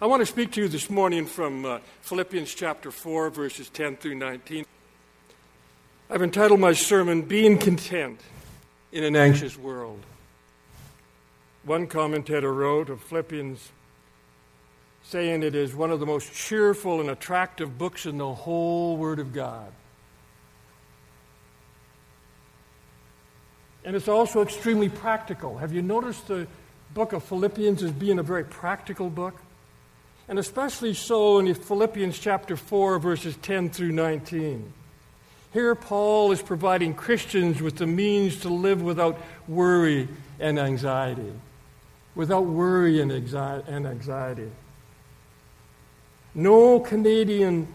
I 0.00 0.06
want 0.06 0.20
to 0.22 0.26
speak 0.26 0.52
to 0.52 0.60
you 0.60 0.68
this 0.68 0.88
morning 0.88 1.26
from 1.26 1.64
uh, 1.64 1.80
Philippians 2.02 2.54
chapter 2.54 2.92
4, 2.92 3.30
verses 3.30 3.68
10 3.68 3.96
through 3.96 4.14
19. 4.14 4.64
I've 6.08 6.22
entitled 6.22 6.60
my 6.60 6.72
sermon, 6.72 7.22
Being 7.22 7.58
Content 7.58 8.20
in 8.92 9.02
an 9.02 9.16
Anxious 9.16 9.58
World. 9.58 9.98
One 11.64 11.88
commentator 11.88 12.54
wrote 12.54 12.90
of 12.90 13.02
Philippians 13.02 13.70
saying 15.02 15.42
it 15.42 15.56
is 15.56 15.74
one 15.74 15.90
of 15.90 15.98
the 15.98 16.06
most 16.06 16.32
cheerful 16.32 17.00
and 17.00 17.10
attractive 17.10 17.76
books 17.76 18.06
in 18.06 18.18
the 18.18 18.34
whole 18.34 18.96
Word 18.96 19.18
of 19.18 19.32
God. 19.32 19.72
And 23.84 23.96
it's 23.96 24.06
also 24.06 24.42
extremely 24.42 24.90
practical. 24.90 25.58
Have 25.58 25.72
you 25.72 25.82
noticed 25.82 26.28
the 26.28 26.46
book 26.94 27.12
of 27.12 27.24
Philippians 27.24 27.82
as 27.82 27.90
being 27.90 28.20
a 28.20 28.22
very 28.22 28.44
practical 28.44 29.10
book? 29.10 29.34
And 30.28 30.38
especially 30.38 30.92
so 30.92 31.38
in 31.38 31.52
Philippians 31.54 32.18
chapter 32.18 32.56
4, 32.56 32.98
verses 32.98 33.36
10 33.40 33.70
through 33.70 33.92
19. 33.92 34.72
Here, 35.52 35.74
Paul 35.74 36.30
is 36.32 36.42
providing 36.42 36.92
Christians 36.94 37.62
with 37.62 37.76
the 37.76 37.86
means 37.86 38.40
to 38.40 38.50
live 38.50 38.82
without 38.82 39.18
worry 39.48 40.08
and 40.38 40.58
anxiety. 40.58 41.32
Without 42.14 42.44
worry 42.44 43.00
and 43.00 43.10
anxiety. 43.10 44.50
No 46.34 46.80
Canadian 46.80 47.66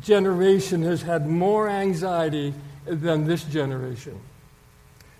generation 0.00 0.82
has 0.82 1.00
had 1.00 1.26
more 1.26 1.70
anxiety 1.70 2.52
than 2.84 3.26
this 3.26 3.44
generation. 3.44 4.20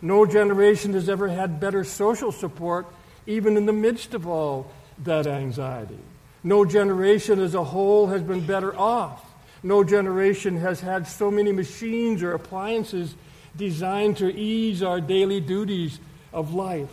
No 0.02 0.26
generation 0.26 0.92
has 0.92 1.08
ever 1.08 1.28
had 1.28 1.60
better 1.60 1.82
social 1.82 2.30
support, 2.30 2.86
even 3.26 3.56
in 3.56 3.64
the 3.64 3.72
midst 3.72 4.12
of 4.12 4.26
all 4.26 4.70
that 5.02 5.26
anxiety. 5.26 5.98
No 6.44 6.66
generation 6.66 7.40
as 7.40 7.54
a 7.54 7.64
whole 7.64 8.08
has 8.08 8.22
been 8.22 8.46
better 8.46 8.76
off. 8.78 9.24
No 9.62 9.82
generation 9.82 10.58
has 10.58 10.80
had 10.80 11.08
so 11.08 11.30
many 11.30 11.50
machines 11.50 12.22
or 12.22 12.34
appliances 12.34 13.14
designed 13.56 14.18
to 14.18 14.32
ease 14.32 14.82
our 14.82 15.00
daily 15.00 15.40
duties 15.40 15.98
of 16.34 16.52
life. 16.52 16.90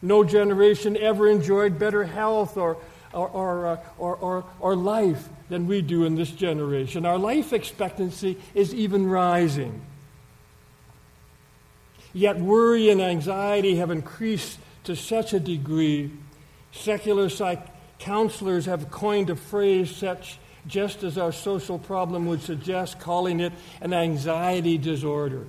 No 0.00 0.24
generation 0.24 0.96
ever 0.96 1.28
enjoyed 1.28 1.78
better 1.78 2.04
health 2.04 2.56
or, 2.56 2.78
or, 3.12 3.28
or, 3.28 3.66
uh, 3.66 3.76
or, 3.98 4.44
or, 4.60 4.76
life 4.76 5.28
than 5.50 5.66
we 5.66 5.82
do 5.82 6.04
in 6.04 6.14
this 6.14 6.30
generation. 6.30 7.04
Our 7.04 7.18
life 7.18 7.52
expectancy 7.52 8.38
is 8.54 8.74
even 8.74 9.06
rising. 9.08 9.82
Yet 12.14 12.38
worry 12.38 12.88
and 12.88 13.02
anxiety 13.02 13.76
have 13.76 13.90
increased 13.90 14.58
to 14.84 14.96
such 14.96 15.34
a 15.34 15.40
degree, 15.40 16.10
secular 16.72 17.28
psych- 17.28 17.75
Counselors 17.98 18.66
have 18.66 18.90
coined 18.90 19.30
a 19.30 19.36
phrase 19.36 19.94
such 19.94 20.38
just 20.66 21.02
as 21.02 21.16
our 21.16 21.32
social 21.32 21.78
problem 21.78 22.26
would 22.26 22.42
suggest, 22.42 22.98
calling 22.98 23.40
it 23.40 23.52
an 23.80 23.92
anxiety 23.92 24.78
disorder. 24.78 25.46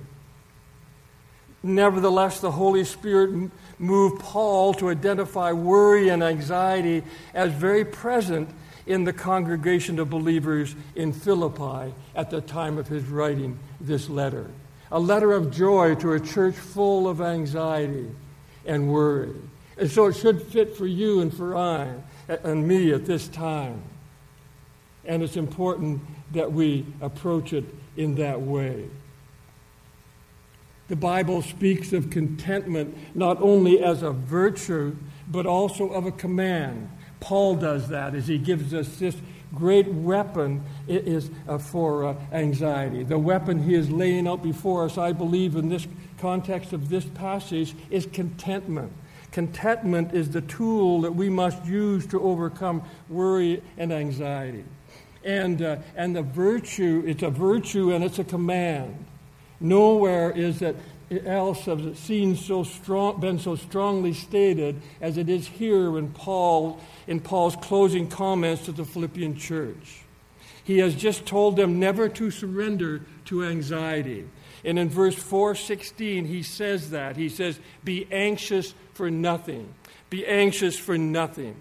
Nevertheless, 1.62 2.38
the 2.40 2.52
Holy 2.52 2.84
Spirit 2.84 3.50
moved 3.78 4.20
Paul 4.20 4.74
to 4.74 4.90
identify 4.90 5.52
worry 5.52 6.08
and 6.08 6.22
anxiety 6.22 7.02
as 7.34 7.52
very 7.52 7.84
present 7.84 8.48
in 8.86 9.04
the 9.04 9.12
congregation 9.12 9.98
of 9.98 10.08
believers 10.08 10.74
in 10.94 11.12
Philippi 11.12 11.92
at 12.14 12.30
the 12.30 12.40
time 12.40 12.78
of 12.78 12.86
his 12.86 13.04
writing 13.04 13.58
this 13.80 14.08
letter. 14.08 14.46
A 14.90 15.00
letter 15.00 15.32
of 15.32 15.50
joy 15.50 15.96
to 15.96 16.12
a 16.12 16.20
church 16.20 16.54
full 16.54 17.08
of 17.08 17.20
anxiety 17.20 18.08
and 18.64 18.90
worry. 18.90 19.34
And 19.76 19.90
so 19.90 20.06
it 20.06 20.16
should 20.16 20.42
fit 20.42 20.76
for 20.76 20.86
you 20.86 21.20
and 21.20 21.34
for 21.34 21.56
I 21.56 21.92
and 22.28 22.66
me 22.66 22.92
at 22.92 23.06
this 23.06 23.28
time. 23.28 23.82
And 25.04 25.22
it's 25.22 25.36
important 25.36 26.02
that 26.32 26.52
we 26.52 26.86
approach 27.00 27.52
it 27.52 27.64
in 27.96 28.14
that 28.16 28.40
way. 28.40 28.88
The 30.88 30.96
Bible 30.96 31.42
speaks 31.42 31.92
of 31.92 32.10
contentment 32.10 32.96
not 33.14 33.40
only 33.42 33.82
as 33.82 34.02
a 34.02 34.10
virtue, 34.10 34.96
but 35.30 35.46
also 35.46 35.88
of 35.88 36.06
a 36.06 36.12
command. 36.12 36.90
Paul 37.20 37.56
does 37.56 37.88
that 37.88 38.14
as 38.14 38.26
he 38.26 38.38
gives 38.38 38.72
us 38.72 38.96
this 38.96 39.16
great 39.54 39.88
weapon 39.88 40.62
is 40.86 41.30
uh, 41.48 41.58
for 41.58 42.04
uh, 42.04 42.14
anxiety. 42.32 43.02
The 43.02 43.18
weapon 43.18 43.62
he 43.62 43.74
is 43.74 43.90
laying 43.90 44.28
out 44.28 44.42
before 44.42 44.84
us, 44.84 44.98
I 44.98 45.12
believe, 45.12 45.56
in 45.56 45.68
this 45.68 45.86
context 46.18 46.72
of 46.72 46.88
this 46.88 47.04
passage, 47.04 47.74
is 47.90 48.06
contentment. 48.06 48.92
Contentment 49.32 50.14
is 50.14 50.30
the 50.30 50.40
tool 50.42 51.02
that 51.02 51.12
we 51.12 51.28
must 51.28 51.64
use 51.64 52.06
to 52.08 52.20
overcome 52.20 52.82
worry 53.08 53.62
and 53.76 53.92
anxiety. 53.92 54.64
And, 55.24 55.60
uh, 55.60 55.76
and 55.96 56.16
the 56.16 56.22
virtue, 56.22 57.02
it's 57.06 57.22
a 57.22 57.30
virtue 57.30 57.92
and 57.92 58.02
it's 58.02 58.18
a 58.18 58.24
command. 58.24 59.04
Nowhere 59.60 60.30
is 60.30 60.62
it 60.62 60.76
else 61.10 61.64
has 61.64 61.80
it 61.84 61.96
seen 61.96 62.36
so 62.36 62.62
strong, 62.62 63.20
been 63.20 63.38
so 63.38 63.56
strongly 63.56 64.12
stated 64.12 64.80
as 65.00 65.16
it 65.16 65.28
is 65.28 65.46
here 65.46 65.98
in 65.98 66.10
Paul 66.10 66.80
in 67.06 67.20
Paul's 67.20 67.56
closing 67.56 68.08
comments 68.08 68.66
to 68.66 68.72
the 68.72 68.84
Philippian 68.84 69.36
church. 69.36 70.02
He 70.68 70.80
has 70.80 70.94
just 70.94 71.24
told 71.24 71.56
them 71.56 71.80
never 71.80 72.10
to 72.10 72.30
surrender 72.30 73.00
to 73.24 73.42
anxiety. 73.42 74.28
And 74.62 74.78
in 74.78 74.90
verse 74.90 75.14
416, 75.14 76.26
he 76.26 76.42
says 76.42 76.90
that. 76.90 77.16
He 77.16 77.30
says, 77.30 77.58
Be 77.82 78.06
anxious 78.12 78.74
for 78.92 79.10
nothing. 79.10 79.72
Be 80.10 80.26
anxious 80.26 80.78
for 80.78 80.98
nothing 80.98 81.56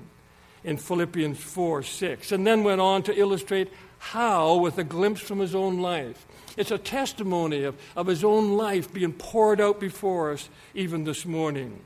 in 0.66 0.76
Philippians 0.76 1.40
4 1.40 1.84
6. 1.84 2.34
And 2.34 2.46
then 2.46 2.66
went 2.66 2.82
on 2.82 3.02
to 3.04 3.18
illustrate 3.18 3.72
how, 3.98 4.58
with 4.58 4.78
a 4.78 4.84
glimpse 4.84 5.22
from 5.22 5.40
his 5.40 5.56
own 5.56 5.80
life. 5.80 6.28
It's 6.58 6.72
a 6.72 6.78
testimony 6.78 7.64
of, 7.64 7.78
of 7.96 8.08
his 8.08 8.26
own 8.26 8.58
life 8.58 8.94
being 8.94 9.14
poured 9.14 9.62
out 9.62 9.80
before 9.80 10.34
us 10.34 10.50
even 10.74 11.06
this 11.06 11.26
morning. 11.26 11.80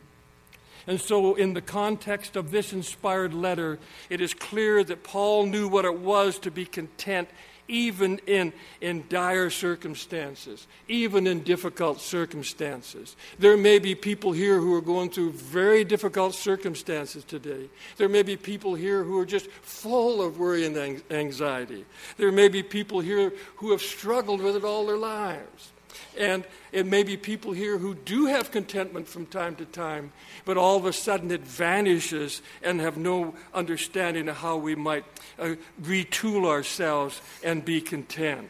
And 0.87 0.99
so, 0.99 1.35
in 1.35 1.53
the 1.53 1.61
context 1.61 2.35
of 2.35 2.51
this 2.51 2.73
inspired 2.73 3.33
letter, 3.33 3.79
it 4.09 4.21
is 4.21 4.33
clear 4.33 4.83
that 4.83 5.03
Paul 5.03 5.45
knew 5.45 5.67
what 5.67 5.85
it 5.85 5.99
was 5.99 6.39
to 6.39 6.51
be 6.51 6.65
content 6.65 7.29
even 7.71 8.19
in, 8.27 8.51
in 8.81 9.05
dire 9.07 9.49
circumstances, 9.49 10.67
even 10.87 11.25
in 11.25 11.41
difficult 11.41 12.01
circumstances. 12.01 13.15
There 13.39 13.57
may 13.57 13.79
be 13.79 13.95
people 13.95 14.33
here 14.33 14.59
who 14.59 14.75
are 14.75 14.81
going 14.81 15.09
through 15.09 15.31
very 15.31 15.83
difficult 15.83 16.35
circumstances 16.35 17.23
today. 17.23 17.69
There 17.97 18.09
may 18.09 18.23
be 18.23 18.35
people 18.35 18.75
here 18.75 19.03
who 19.03 19.17
are 19.19 19.25
just 19.25 19.49
full 19.49 20.21
of 20.21 20.37
worry 20.37 20.65
and 20.65 21.01
anxiety. 21.09 21.85
There 22.17 22.31
may 22.31 22.49
be 22.49 22.61
people 22.61 22.99
here 22.99 23.31
who 23.55 23.71
have 23.71 23.81
struggled 23.81 24.41
with 24.41 24.57
it 24.57 24.65
all 24.65 24.85
their 24.85 24.97
lives. 24.97 25.71
And 26.19 26.43
it 26.71 26.85
may 26.85 27.03
be 27.03 27.15
people 27.17 27.53
here 27.53 27.77
who 27.77 27.95
do 27.95 28.25
have 28.25 28.51
contentment 28.51 29.07
from 29.07 29.25
time 29.25 29.55
to 29.55 29.65
time, 29.65 30.11
but 30.45 30.57
all 30.57 30.77
of 30.77 30.85
a 30.85 30.93
sudden 30.93 31.31
it 31.31 31.41
vanishes 31.41 32.41
and 32.61 32.81
have 32.81 32.97
no 32.97 33.33
understanding 33.53 34.27
of 34.27 34.37
how 34.37 34.57
we 34.57 34.75
might 34.75 35.05
uh, 35.39 35.55
retool 35.81 36.45
ourselves 36.45 37.21
and 37.43 37.63
be 37.63 37.79
content. 37.79 38.49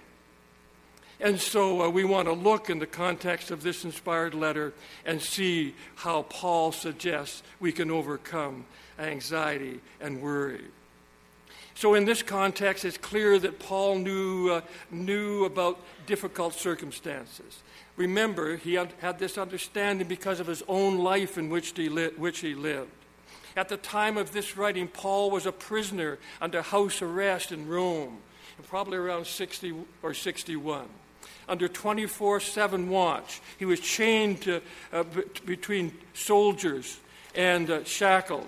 And 1.20 1.40
so 1.40 1.84
uh, 1.84 1.90
we 1.90 2.04
want 2.04 2.28
to 2.28 2.34
look 2.34 2.72
in 2.72 2.80
the 2.80 2.88
context 2.88 3.52
of 3.52 3.62
this 3.62 3.86
inspired 3.86 4.34
letter 4.34 4.74
and 5.06 5.22
see 5.22 5.76
how 5.96 6.24
Paul 6.24 6.72
suggests 6.72 7.44
we 7.60 7.72
can 7.72 7.92
overcome 7.92 8.66
anxiety 8.98 9.82
and 10.00 10.20
worry. 10.20 10.66
So, 11.76 11.94
in 11.94 12.06
this 12.06 12.22
context, 12.22 12.86
it's 12.86 12.98
clear 12.98 13.40
that 13.40 13.60
Paul 13.60 14.00
knew, 14.00 14.50
uh, 14.52 14.62
knew 14.92 15.46
about 15.46 15.80
difficult 16.06 16.54
circumstances. 16.54 17.64
Remember, 17.96 18.58
he 18.58 18.74
had, 18.74 19.20
this 19.20 19.38
understanding 19.38 20.08
because 20.08 20.40
of 20.40 20.48
his 20.48 20.64
own 20.68 21.00
life 21.00 21.38
in 21.38 21.50
which 21.50 21.74
he, 21.76 21.90
li- 21.90 22.12
which 22.18 22.40
he 22.40 22.56
lived. 22.56 22.92
At 23.56 23.70
the 23.70 23.78
time 23.78 24.18
of 24.18 24.32
this 24.32 24.58
writing, 24.58 24.88
Paul 24.88 25.30
was 25.30 25.46
a 25.46 25.52
prisoner 25.52 26.18
under 26.42 26.62
house 26.62 27.02
arrest 27.02 27.52
in 27.52 27.68
Rome, 27.68 28.18
probably 28.68 28.98
around 28.98 29.28
60 29.28 29.74
or 30.04 30.14
61. 30.14 30.86
Under 31.50 31.68
24 31.68 32.40
7 32.40 32.90
watch, 32.90 33.42
he 33.58 33.66
was 33.66 33.80
chained 33.80 34.42
to, 34.44 34.62
uh, 34.94 35.04
b- 35.04 35.24
between 35.46 35.92
soldiers 36.14 37.00
and 37.36 37.70
uh, 37.70 37.84
shackled 37.84 38.48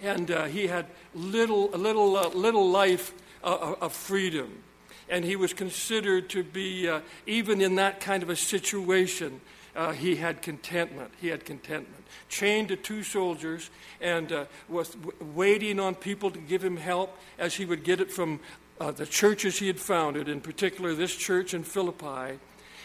and 0.00 0.30
uh, 0.30 0.44
he 0.44 0.66
had 0.66 0.86
little, 1.14 1.68
little, 1.70 2.16
uh, 2.16 2.28
little 2.28 2.70
life 2.70 3.12
uh, 3.42 3.54
uh, 3.54 3.74
of 3.80 3.92
freedom. 3.92 4.62
And 5.08 5.24
he 5.24 5.36
was 5.36 5.52
considered 5.52 6.28
to 6.30 6.42
be, 6.42 6.88
uh, 6.88 7.00
even 7.26 7.60
in 7.60 7.76
that 7.76 8.00
kind 8.00 8.22
of 8.22 8.30
a 8.30 8.36
situation, 8.36 9.40
uh, 9.74 9.92
he 9.92 10.16
had 10.16 10.42
contentment. 10.42 11.12
He 11.20 11.28
had 11.28 11.44
contentment. 11.44 12.04
Chained 12.28 12.68
to 12.68 12.76
two 12.76 13.02
soldiers 13.02 13.70
and 14.00 14.46
was 14.68 14.90
w- 14.90 15.12
waiting 15.34 15.80
on 15.80 15.94
people 15.94 16.30
to 16.30 16.38
give 16.38 16.62
him 16.62 16.76
help 16.76 17.16
as 17.38 17.54
he 17.54 17.64
would 17.64 17.84
get 17.84 18.00
it 18.00 18.10
from 18.10 18.40
the 18.78 19.06
churches 19.06 19.58
he 19.58 19.66
had 19.66 19.80
founded, 19.80 20.28
in 20.28 20.40
particular 20.40 20.94
this 20.94 21.14
church 21.14 21.54
in 21.54 21.64
Philippi. 21.64 22.38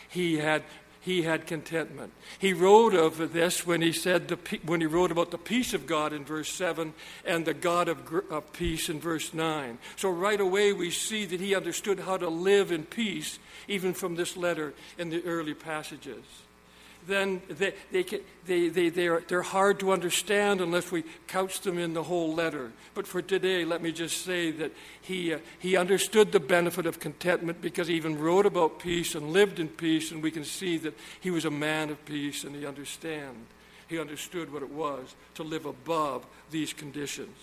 He 0.10 0.38
had 0.38 0.64
he 1.04 1.24
had 1.24 1.46
contentment. 1.46 2.14
He 2.40 2.54
wrote 2.54 2.94
of 2.94 3.34
this 3.34 3.68
when 3.68 3.82
he 3.82 3.92
said 3.92 4.30
the, 4.30 4.60
when 4.66 4.80
he 4.80 4.88
wrote 4.88 5.12
about 5.12 5.32
the 5.32 5.38
peace 5.38 5.74
of 5.74 5.86
God 5.86 6.14
in 6.14 6.24
verse 6.24 6.50
7 6.50 6.94
and 7.26 7.46
the 7.46 7.54
God 7.54 7.90
of, 7.90 8.00
of 8.32 8.54
peace 8.54 8.88
in 8.88 9.02
verse 9.02 9.34
9. 9.34 9.78
So 9.98 10.10
right 10.10 10.40
away 10.40 10.72
we 10.72 10.92
see 10.92 11.26
that 11.26 11.42
he 11.42 11.56
understood 11.56 12.00
how 12.00 12.18
to 12.18 12.30
live 12.30 12.72
in 12.72 12.86
peace 12.86 13.38
even 13.68 13.94
from 13.94 14.16
this 14.16 14.38
letter 14.38 14.74
in 14.98 15.10
the 15.10 15.24
early 15.26 15.54
passages 15.54 16.24
then 17.08 17.42
they, 17.48 17.74
they, 17.92 18.04
they, 18.46 18.70
they, 18.70 18.90
they're, 18.90 19.22
they're 19.28 19.42
hard 19.42 19.80
to 19.80 19.92
understand 19.92 20.62
unless 20.62 20.92
we 20.92 21.04
couch 21.28 21.62
them 21.62 21.78
in 21.78 21.94
the 21.94 22.04
whole 22.04 22.34
letter. 22.34 22.72
But 22.94 23.08
for 23.08 23.22
today, 23.22 23.66
let 23.66 23.82
me 23.82 23.92
just 23.92 24.24
say 24.24 24.52
that 24.52 24.72
he, 25.02 25.34
uh, 25.34 25.40
he 25.60 25.76
understood 25.78 26.32
the 26.32 26.40
benefit 26.40 26.86
of 26.86 27.00
contentment 27.00 27.62
because 27.62 27.88
he 27.88 27.96
even 27.96 28.20
wrote 28.20 28.46
about 28.46 28.80
peace 28.80 29.16
and 29.16 29.32
lived 29.32 29.60
in 29.60 29.68
peace, 29.68 30.12
and 30.12 30.22
we 30.22 30.32
can 30.32 30.44
see 30.44 30.78
that 30.80 30.98
he 31.20 31.32
was 31.32 31.46
a 31.46 31.52
man 31.52 31.90
of 31.90 32.04
peace 32.06 32.44
and 32.44 32.56
he 32.56 32.66
understand. 32.66 33.36
He 33.88 34.00
understood 34.00 34.52
what 34.52 34.64
it 34.64 34.72
was 34.72 35.16
to 35.36 35.44
live 35.44 35.66
above 35.66 36.26
these 36.52 36.74
conditions. 36.74 37.38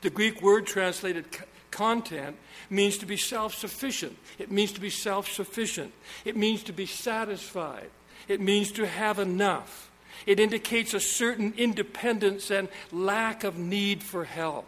The 0.00 0.10
Greek 0.10 0.40
word 0.42 0.66
translated 0.66 1.26
content 1.70 2.36
means 2.70 2.98
to 2.98 3.06
be 3.06 3.16
self 3.16 3.54
sufficient. 3.54 4.16
It 4.38 4.50
means 4.50 4.72
to 4.72 4.80
be 4.80 4.90
self 4.90 5.30
sufficient. 5.30 5.92
It 6.24 6.36
means 6.36 6.62
to 6.64 6.72
be 6.72 6.86
satisfied. 6.86 7.90
It 8.28 8.40
means 8.40 8.70
to 8.72 8.86
have 8.86 9.18
enough. 9.18 9.90
It 10.26 10.38
indicates 10.38 10.94
a 10.94 11.00
certain 11.00 11.54
independence 11.56 12.50
and 12.50 12.68
lack 12.92 13.44
of 13.44 13.58
need 13.58 14.02
for 14.02 14.24
help. 14.24 14.66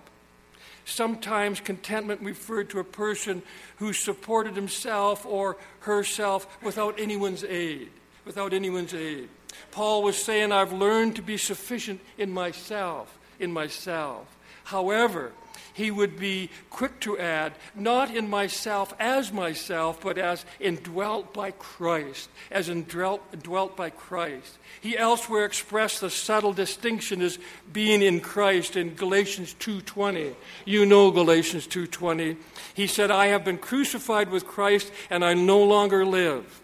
Sometimes 0.86 1.60
contentment 1.60 2.22
referred 2.22 2.70
to 2.70 2.80
a 2.80 2.84
person 2.84 3.42
who 3.76 3.92
supported 3.92 4.56
himself 4.56 5.24
or 5.26 5.56
herself 5.80 6.46
without 6.62 6.98
anyone's 6.98 7.44
aid. 7.44 7.90
Without 8.24 8.52
anyone's 8.52 8.94
aid. 8.94 9.28
Paul 9.70 10.02
was 10.02 10.16
saying, 10.16 10.52
I've 10.52 10.72
learned 10.72 11.16
to 11.16 11.22
be 11.22 11.36
sufficient 11.36 12.00
in 12.16 12.30
myself, 12.30 13.18
in 13.38 13.52
myself. 13.52 14.26
However, 14.64 15.32
he 15.72 15.90
would 15.90 16.18
be 16.18 16.50
quick 16.70 17.00
to 17.00 17.18
add, 17.18 17.52
not 17.74 18.14
in 18.14 18.28
myself 18.28 18.94
as 18.98 19.32
myself, 19.32 20.00
but 20.00 20.18
as 20.18 20.44
indwelt 20.58 21.32
by 21.32 21.50
Christ, 21.52 22.28
as 22.50 22.68
indwelt, 22.68 23.22
indwelt 23.32 23.76
by 23.76 23.90
Christ. 23.90 24.58
He 24.80 24.96
elsewhere 24.96 25.44
expressed 25.44 26.00
the 26.00 26.10
subtle 26.10 26.52
distinction 26.52 27.22
as 27.22 27.38
being 27.72 28.02
in 28.02 28.20
Christ 28.20 28.76
in 28.76 28.94
Galatians 28.94 29.54
2:20. 29.58 30.34
You 30.64 30.86
know 30.86 31.10
Galatians 31.10 31.66
2:20. 31.66 32.36
He 32.74 32.86
said, 32.86 33.10
"I 33.10 33.26
have 33.26 33.44
been 33.44 33.58
crucified 33.58 34.30
with 34.30 34.46
Christ 34.46 34.90
and 35.10 35.24
I 35.24 35.34
no 35.34 35.62
longer 35.62 36.04
live, 36.04 36.60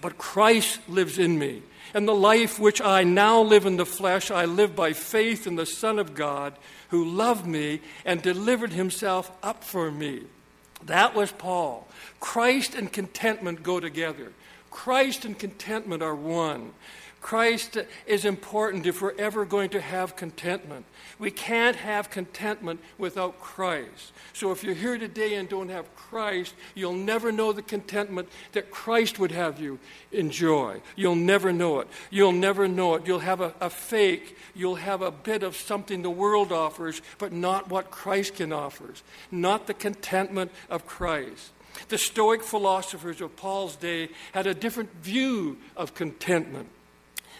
but 0.00 0.18
Christ 0.18 0.80
lives 0.88 1.18
in 1.18 1.38
me." 1.38 1.62
And 1.94 2.08
the 2.08 2.14
life 2.14 2.58
which 2.58 2.80
I 2.80 3.04
now 3.04 3.40
live 3.42 3.66
in 3.66 3.76
the 3.76 3.84
flesh, 3.84 4.30
I 4.30 4.46
live 4.46 4.74
by 4.74 4.94
faith 4.94 5.46
in 5.46 5.56
the 5.56 5.66
Son 5.66 5.98
of 5.98 6.14
God 6.14 6.56
who 6.92 7.06
loved 7.06 7.46
me 7.46 7.80
and 8.04 8.20
delivered 8.20 8.70
himself 8.70 9.32
up 9.42 9.64
for 9.64 9.90
me. 9.90 10.20
That 10.84 11.14
was 11.14 11.32
Paul. 11.32 11.88
Christ 12.20 12.74
and 12.74 12.92
contentment 12.92 13.62
go 13.62 13.80
together. 13.80 14.32
Christ 14.72 15.24
and 15.24 15.38
contentment 15.38 16.02
are 16.02 16.14
one. 16.14 16.72
Christ 17.20 17.78
is 18.04 18.24
important 18.24 18.84
if 18.84 19.00
we're 19.00 19.16
ever 19.16 19.44
going 19.44 19.70
to 19.70 19.80
have 19.80 20.16
contentment. 20.16 20.84
We 21.20 21.30
can't 21.30 21.76
have 21.76 22.10
contentment 22.10 22.80
without 22.98 23.38
Christ. 23.38 24.12
So 24.32 24.50
if 24.50 24.64
you're 24.64 24.74
here 24.74 24.98
today 24.98 25.34
and 25.34 25.48
don't 25.48 25.68
have 25.68 25.94
Christ, 25.94 26.54
you'll 26.74 26.94
never 26.94 27.30
know 27.30 27.52
the 27.52 27.62
contentment 27.62 28.28
that 28.52 28.72
Christ 28.72 29.20
would 29.20 29.30
have 29.30 29.60
you 29.60 29.78
enjoy. 30.10 30.80
You'll 30.96 31.14
never 31.14 31.52
know 31.52 31.78
it. 31.78 31.88
You'll 32.10 32.32
never 32.32 32.66
know 32.66 32.96
it. 32.96 33.06
You'll 33.06 33.20
have 33.20 33.40
a, 33.40 33.54
a 33.60 33.70
fake, 33.70 34.36
you'll 34.52 34.74
have 34.74 35.00
a 35.00 35.12
bit 35.12 35.44
of 35.44 35.54
something 35.54 36.02
the 36.02 36.10
world 36.10 36.50
offers, 36.50 37.02
but 37.18 37.32
not 37.32 37.70
what 37.70 37.92
Christ 37.92 38.34
can 38.34 38.52
offer. 38.52 38.94
Not 39.30 39.68
the 39.68 39.74
contentment 39.74 40.50
of 40.68 40.86
Christ. 40.86 41.52
The 41.88 41.98
Stoic 41.98 42.42
philosophers 42.42 43.20
of 43.20 43.36
Paul's 43.36 43.76
day 43.76 44.08
had 44.32 44.46
a 44.46 44.54
different 44.54 44.92
view 45.02 45.58
of 45.76 45.94
contentment. 45.94 46.68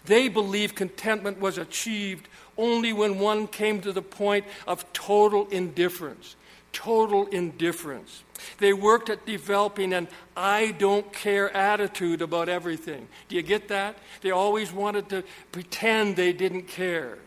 They 0.05 0.29
believed 0.29 0.75
contentment 0.75 1.41
was 1.41 1.59
achieved 1.59 2.29
only 2.59 2.93
when 2.93 3.19
one 3.19 3.47
came 3.47 3.81
to 3.83 3.93
the 3.93 4.03
point 4.03 4.45
of 4.67 4.91
total 4.93 5.49
indifference. 5.49 6.37
Total 6.73 7.27
indifference. 7.29 8.25
They 8.59 8.73
worked 8.73 9.11
at 9.11 9.27
developing 9.27 9.93
an 9.93 10.09
I 10.37 10.73
don't 10.73 11.13
care 11.13 11.55
attitude 11.55 12.23
about 12.23 12.49
everything. 12.49 13.09
Do 13.29 13.37
you 13.37 13.43
get 13.43 13.69
that? 13.69 13.99
They 14.23 14.31
always 14.31 14.73
wanted 14.73 15.09
to 15.11 15.23
pretend 15.53 16.17
they 16.17 16.33
didn't 16.33 16.69
care. 16.69 17.19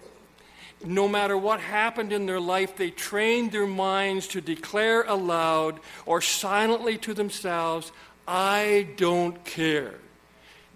No 0.86 1.08
matter 1.08 1.38
what 1.38 1.60
happened 1.60 2.14
in 2.14 2.26
their 2.26 2.40
life, 2.40 2.76
they 2.76 2.92
trained 2.92 3.52
their 3.52 3.68
minds 3.68 4.28
to 4.30 4.42
declare 4.42 5.04
aloud 5.04 5.80
or 6.06 6.22
silently 6.22 6.98
to 7.00 7.14
themselves, 7.14 7.92
I 8.28 8.88
don't 8.98 9.44
care 9.44 9.96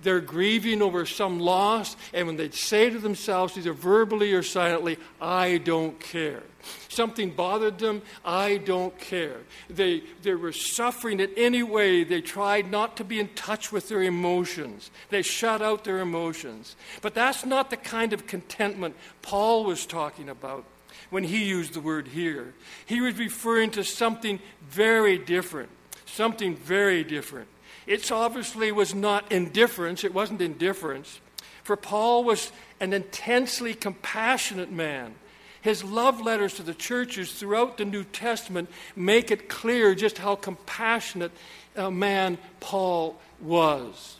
they're 0.01 0.21
grieving 0.21 0.81
over 0.81 1.05
some 1.05 1.39
loss, 1.39 1.95
and 2.13 2.27
when 2.27 2.37
they 2.37 2.49
say 2.51 2.89
to 2.89 2.99
themselves, 2.99 3.57
either 3.57 3.73
verbally 3.73 4.33
or 4.33 4.43
silently, 4.43 4.97
I 5.21 5.57
don't 5.57 5.99
care. 5.99 6.43
Something 6.89 7.31
bothered 7.31 7.79
them, 7.79 8.01
I 8.25 8.57
don't 8.57 8.97
care. 8.99 9.37
They, 9.69 10.03
they 10.21 10.33
were 10.35 10.51
suffering 10.51 11.19
in 11.19 11.31
any 11.37 11.63
way. 11.63 12.03
They 12.03 12.21
tried 12.21 12.69
not 12.69 12.97
to 12.97 13.03
be 13.03 13.19
in 13.19 13.29
touch 13.29 13.71
with 13.71 13.89
their 13.89 14.03
emotions. 14.03 14.91
They 15.09 15.21
shut 15.21 15.61
out 15.61 15.83
their 15.83 15.99
emotions. 15.99 16.75
But 17.01 17.13
that's 17.13 17.45
not 17.45 17.69
the 17.69 17.77
kind 17.77 18.13
of 18.13 18.27
contentment 18.27 18.95
Paul 19.21 19.63
was 19.63 19.85
talking 19.85 20.29
about 20.29 20.65
when 21.09 21.23
he 21.23 21.45
used 21.45 21.73
the 21.73 21.81
word 21.81 22.09
here. 22.09 22.53
He 22.85 23.01
was 23.01 23.17
referring 23.17 23.71
to 23.71 23.83
something 23.83 24.39
very 24.69 25.17
different. 25.17 25.69
Something 26.05 26.55
very 26.55 27.03
different. 27.03 27.47
It 27.89 28.11
obviously 28.11 28.71
was 28.71 28.93
not 28.93 29.31
indifference, 29.31 30.03
it 30.03 30.13
wasn't 30.13 30.41
indifference. 30.41 31.19
For 31.63 31.75
Paul 31.75 32.23
was 32.23 32.51
an 32.79 32.93
intensely 32.93 33.73
compassionate 33.73 34.71
man. 34.71 35.15
His 35.63 35.83
love 35.83 36.21
letters 36.21 36.53
to 36.53 36.63
the 36.63 36.75
churches 36.75 37.33
throughout 37.33 37.77
the 37.77 37.85
New 37.85 38.03
Testament 38.03 38.69
make 38.95 39.31
it 39.31 39.49
clear 39.49 39.95
just 39.95 40.19
how 40.19 40.35
compassionate 40.35 41.31
a 41.75 41.89
man 41.89 42.37
Paul 42.59 43.19
was. 43.41 44.17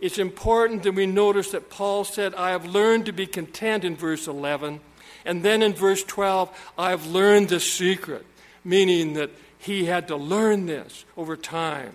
It's 0.00 0.18
important 0.18 0.82
that 0.82 0.96
we 0.96 1.06
notice 1.06 1.52
that 1.52 1.70
Paul 1.70 2.02
said, 2.02 2.34
I 2.34 2.50
have 2.50 2.66
learned 2.66 3.06
to 3.06 3.12
be 3.12 3.28
content 3.28 3.84
in 3.84 3.94
verse 3.94 4.26
11. 4.26 4.80
And 5.24 5.44
then 5.44 5.62
in 5.62 5.74
verse 5.74 6.02
12, 6.02 6.72
I 6.76 6.90
have 6.90 7.06
learned 7.06 7.50
the 7.50 7.60
secret, 7.60 8.26
meaning 8.64 9.12
that 9.12 9.30
he 9.58 9.84
had 9.84 10.08
to 10.08 10.16
learn 10.16 10.66
this 10.66 11.04
over 11.16 11.36
time. 11.36 11.92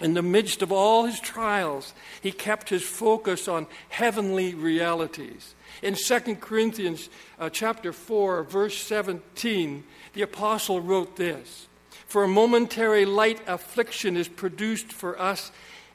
In 0.00 0.12
the 0.12 0.22
midst 0.22 0.60
of 0.60 0.70
all 0.70 1.06
his 1.06 1.20
trials, 1.20 1.94
he 2.20 2.30
kept 2.30 2.68
his 2.68 2.82
focus 2.82 3.48
on 3.48 3.66
heavenly 3.88 4.54
realities. 4.54 5.54
In 5.82 5.94
2 5.94 6.36
Corinthians 6.36 7.08
uh, 7.38 7.48
chapter 7.48 7.92
4, 7.92 8.44
verse 8.44 8.76
17, 8.76 9.84
the 10.12 10.22
apostle 10.22 10.80
wrote 10.80 11.16
this 11.16 11.68
For 12.06 12.24
a 12.24 12.28
momentary 12.28 13.06
light 13.06 13.40
affliction 13.46 14.16
is 14.16 14.28
produced 14.28 14.92
for 14.92 15.18
us 15.20 15.50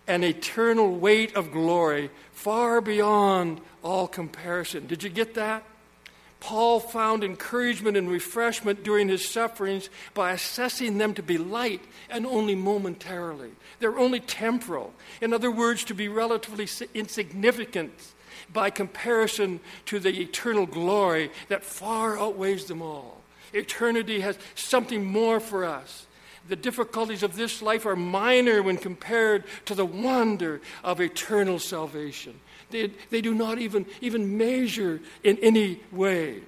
an 0.07 0.23
eternal 0.23 0.95
weight 0.95 1.35
of 1.35 1.51
glory 1.51 2.09
far 2.31 2.81
beyond 2.81 3.61
all 3.83 4.07
comparison. 4.07 4.87
Did 4.87 5.03
you 5.03 5.09
get 5.09 5.35
that? 5.35 5.63
Paul 6.41 6.79
found 6.79 7.23
encouragement 7.23 7.95
and 7.95 8.09
refreshment 8.09 8.83
during 8.83 9.07
his 9.07 9.23
sufferings 9.23 9.89
by 10.15 10.31
assessing 10.31 10.97
them 10.97 11.13
to 11.13 11.23
be 11.23 11.37
light 11.37 11.81
and 12.09 12.25
only 12.25 12.55
momentarily. 12.55 13.51
They're 13.79 13.97
only 13.97 14.19
temporal. 14.19 14.93
In 15.21 15.33
other 15.33 15.51
words, 15.51 15.85
to 15.85 15.93
be 15.93 16.09
relatively 16.09 16.67
insignificant 16.93 17.93
by 18.51 18.71
comparison 18.71 19.59
to 19.85 19.99
the 19.99 20.19
eternal 20.19 20.65
glory 20.65 21.31
that 21.47 21.63
far 21.63 22.19
outweighs 22.19 22.65
them 22.65 22.81
all. 22.81 23.21
Eternity 23.53 24.21
has 24.21 24.37
something 24.55 25.05
more 25.05 25.39
for 25.39 25.63
us. 25.63 26.07
The 26.49 26.55
difficulties 26.55 27.21
of 27.21 27.35
this 27.35 27.61
life 27.61 27.85
are 27.85 27.95
minor 27.95 28.63
when 28.63 28.77
compared 28.77 29.43
to 29.65 29.75
the 29.75 29.85
wonder 29.85 30.59
of 30.83 30.99
eternal 30.99 31.59
salvation. 31.59 32.39
They, 32.71 32.91
they 33.09 33.21
do 33.21 33.33
not 33.33 33.59
even, 33.59 33.85
even 34.01 34.37
measure 34.37 34.99
in 35.23 35.37
any 35.39 35.81
way. 35.91 36.41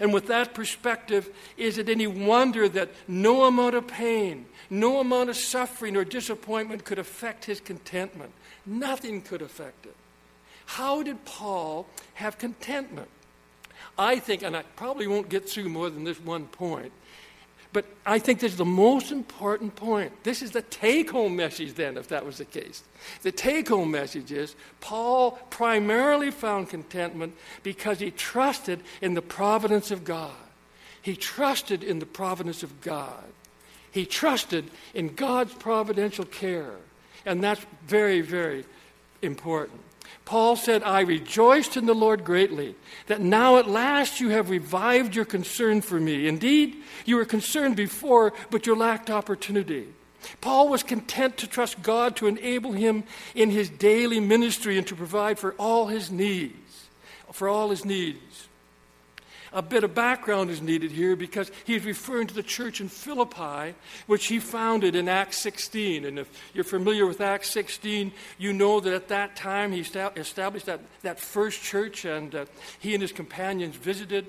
And 0.00 0.12
with 0.12 0.26
that 0.28 0.54
perspective, 0.54 1.30
is 1.56 1.78
it 1.78 1.88
any 1.88 2.06
wonder 2.06 2.68
that 2.68 2.90
no 3.08 3.44
amount 3.44 3.74
of 3.74 3.88
pain, 3.88 4.46
no 4.70 5.00
amount 5.00 5.30
of 5.30 5.36
suffering 5.36 5.96
or 5.96 6.04
disappointment 6.04 6.84
could 6.84 6.98
affect 6.98 7.46
his 7.46 7.60
contentment? 7.60 8.32
Nothing 8.64 9.22
could 9.22 9.42
affect 9.42 9.86
it. 9.86 9.96
How 10.66 11.02
did 11.02 11.24
Paul 11.24 11.86
have 12.14 12.38
contentment? 12.38 13.08
I 13.98 14.18
think, 14.18 14.42
and 14.42 14.56
I 14.56 14.62
probably 14.76 15.06
won't 15.06 15.28
get 15.28 15.48
through 15.48 15.68
more 15.68 15.90
than 15.90 16.04
this 16.04 16.20
one 16.20 16.46
point, 16.46 16.92
But 17.72 17.84
I 18.06 18.18
think 18.18 18.40
this 18.40 18.52
is 18.52 18.58
the 18.58 18.64
most 18.64 19.12
important 19.12 19.76
point. 19.76 20.24
This 20.24 20.40
is 20.40 20.52
the 20.52 20.62
take 20.62 21.10
home 21.10 21.36
message, 21.36 21.74
then, 21.74 21.98
if 21.98 22.08
that 22.08 22.24
was 22.24 22.38
the 22.38 22.46
case. 22.46 22.82
The 23.22 23.32
take 23.32 23.68
home 23.68 23.90
message 23.90 24.32
is 24.32 24.56
Paul 24.80 25.32
primarily 25.50 26.30
found 26.30 26.70
contentment 26.70 27.34
because 27.62 27.98
he 27.98 28.10
trusted 28.10 28.80
in 29.02 29.14
the 29.14 29.22
providence 29.22 29.90
of 29.90 30.04
God. 30.04 30.32
He 31.02 31.14
trusted 31.14 31.84
in 31.84 31.98
the 31.98 32.06
providence 32.06 32.62
of 32.62 32.80
God. 32.80 33.24
He 33.90 34.06
trusted 34.06 34.70
in 34.94 35.14
God's 35.14 35.54
providential 35.54 36.24
care. 36.24 36.76
And 37.26 37.42
that's 37.42 37.64
very, 37.86 38.20
very 38.20 38.64
important. 39.22 39.80
Paul 40.28 40.56
said, 40.56 40.82
I 40.82 41.00
rejoiced 41.00 41.78
in 41.78 41.86
the 41.86 41.94
Lord 41.94 42.22
greatly 42.22 42.74
that 43.06 43.22
now 43.22 43.56
at 43.56 43.66
last 43.66 44.20
you 44.20 44.28
have 44.28 44.50
revived 44.50 45.16
your 45.16 45.24
concern 45.24 45.80
for 45.80 45.98
me. 45.98 46.28
Indeed, 46.28 46.76
you 47.06 47.16
were 47.16 47.24
concerned 47.24 47.76
before, 47.76 48.34
but 48.50 48.66
you 48.66 48.74
lacked 48.74 49.08
opportunity. 49.08 49.88
Paul 50.42 50.68
was 50.68 50.82
content 50.82 51.38
to 51.38 51.46
trust 51.46 51.80
God 51.80 52.14
to 52.16 52.26
enable 52.26 52.72
him 52.72 53.04
in 53.34 53.48
his 53.48 53.70
daily 53.70 54.20
ministry 54.20 54.76
and 54.76 54.86
to 54.88 54.94
provide 54.94 55.38
for 55.38 55.54
all 55.54 55.86
his 55.86 56.10
needs. 56.10 56.88
For 57.32 57.48
all 57.48 57.70
his 57.70 57.86
needs. 57.86 58.48
A 59.52 59.62
bit 59.62 59.84
of 59.84 59.94
background 59.94 60.50
is 60.50 60.60
needed 60.60 60.90
here 60.90 61.16
because 61.16 61.50
he's 61.64 61.84
referring 61.84 62.26
to 62.26 62.34
the 62.34 62.42
church 62.42 62.80
in 62.80 62.88
Philippi, 62.88 63.74
which 64.06 64.26
he 64.26 64.38
founded 64.38 64.94
in 64.94 65.08
Acts 65.08 65.38
16. 65.38 66.04
And 66.04 66.18
if 66.18 66.28
you're 66.54 66.64
familiar 66.64 67.06
with 67.06 67.20
Acts 67.20 67.50
16, 67.50 68.12
you 68.38 68.52
know 68.52 68.80
that 68.80 68.92
at 68.92 69.08
that 69.08 69.36
time 69.36 69.72
he 69.72 69.80
established 69.80 70.66
that, 70.66 70.80
that 71.02 71.20
first 71.20 71.62
church, 71.62 72.04
and 72.04 72.34
uh, 72.34 72.44
he 72.78 72.94
and 72.94 73.02
his 73.02 73.12
companions 73.12 73.76
visited. 73.76 74.26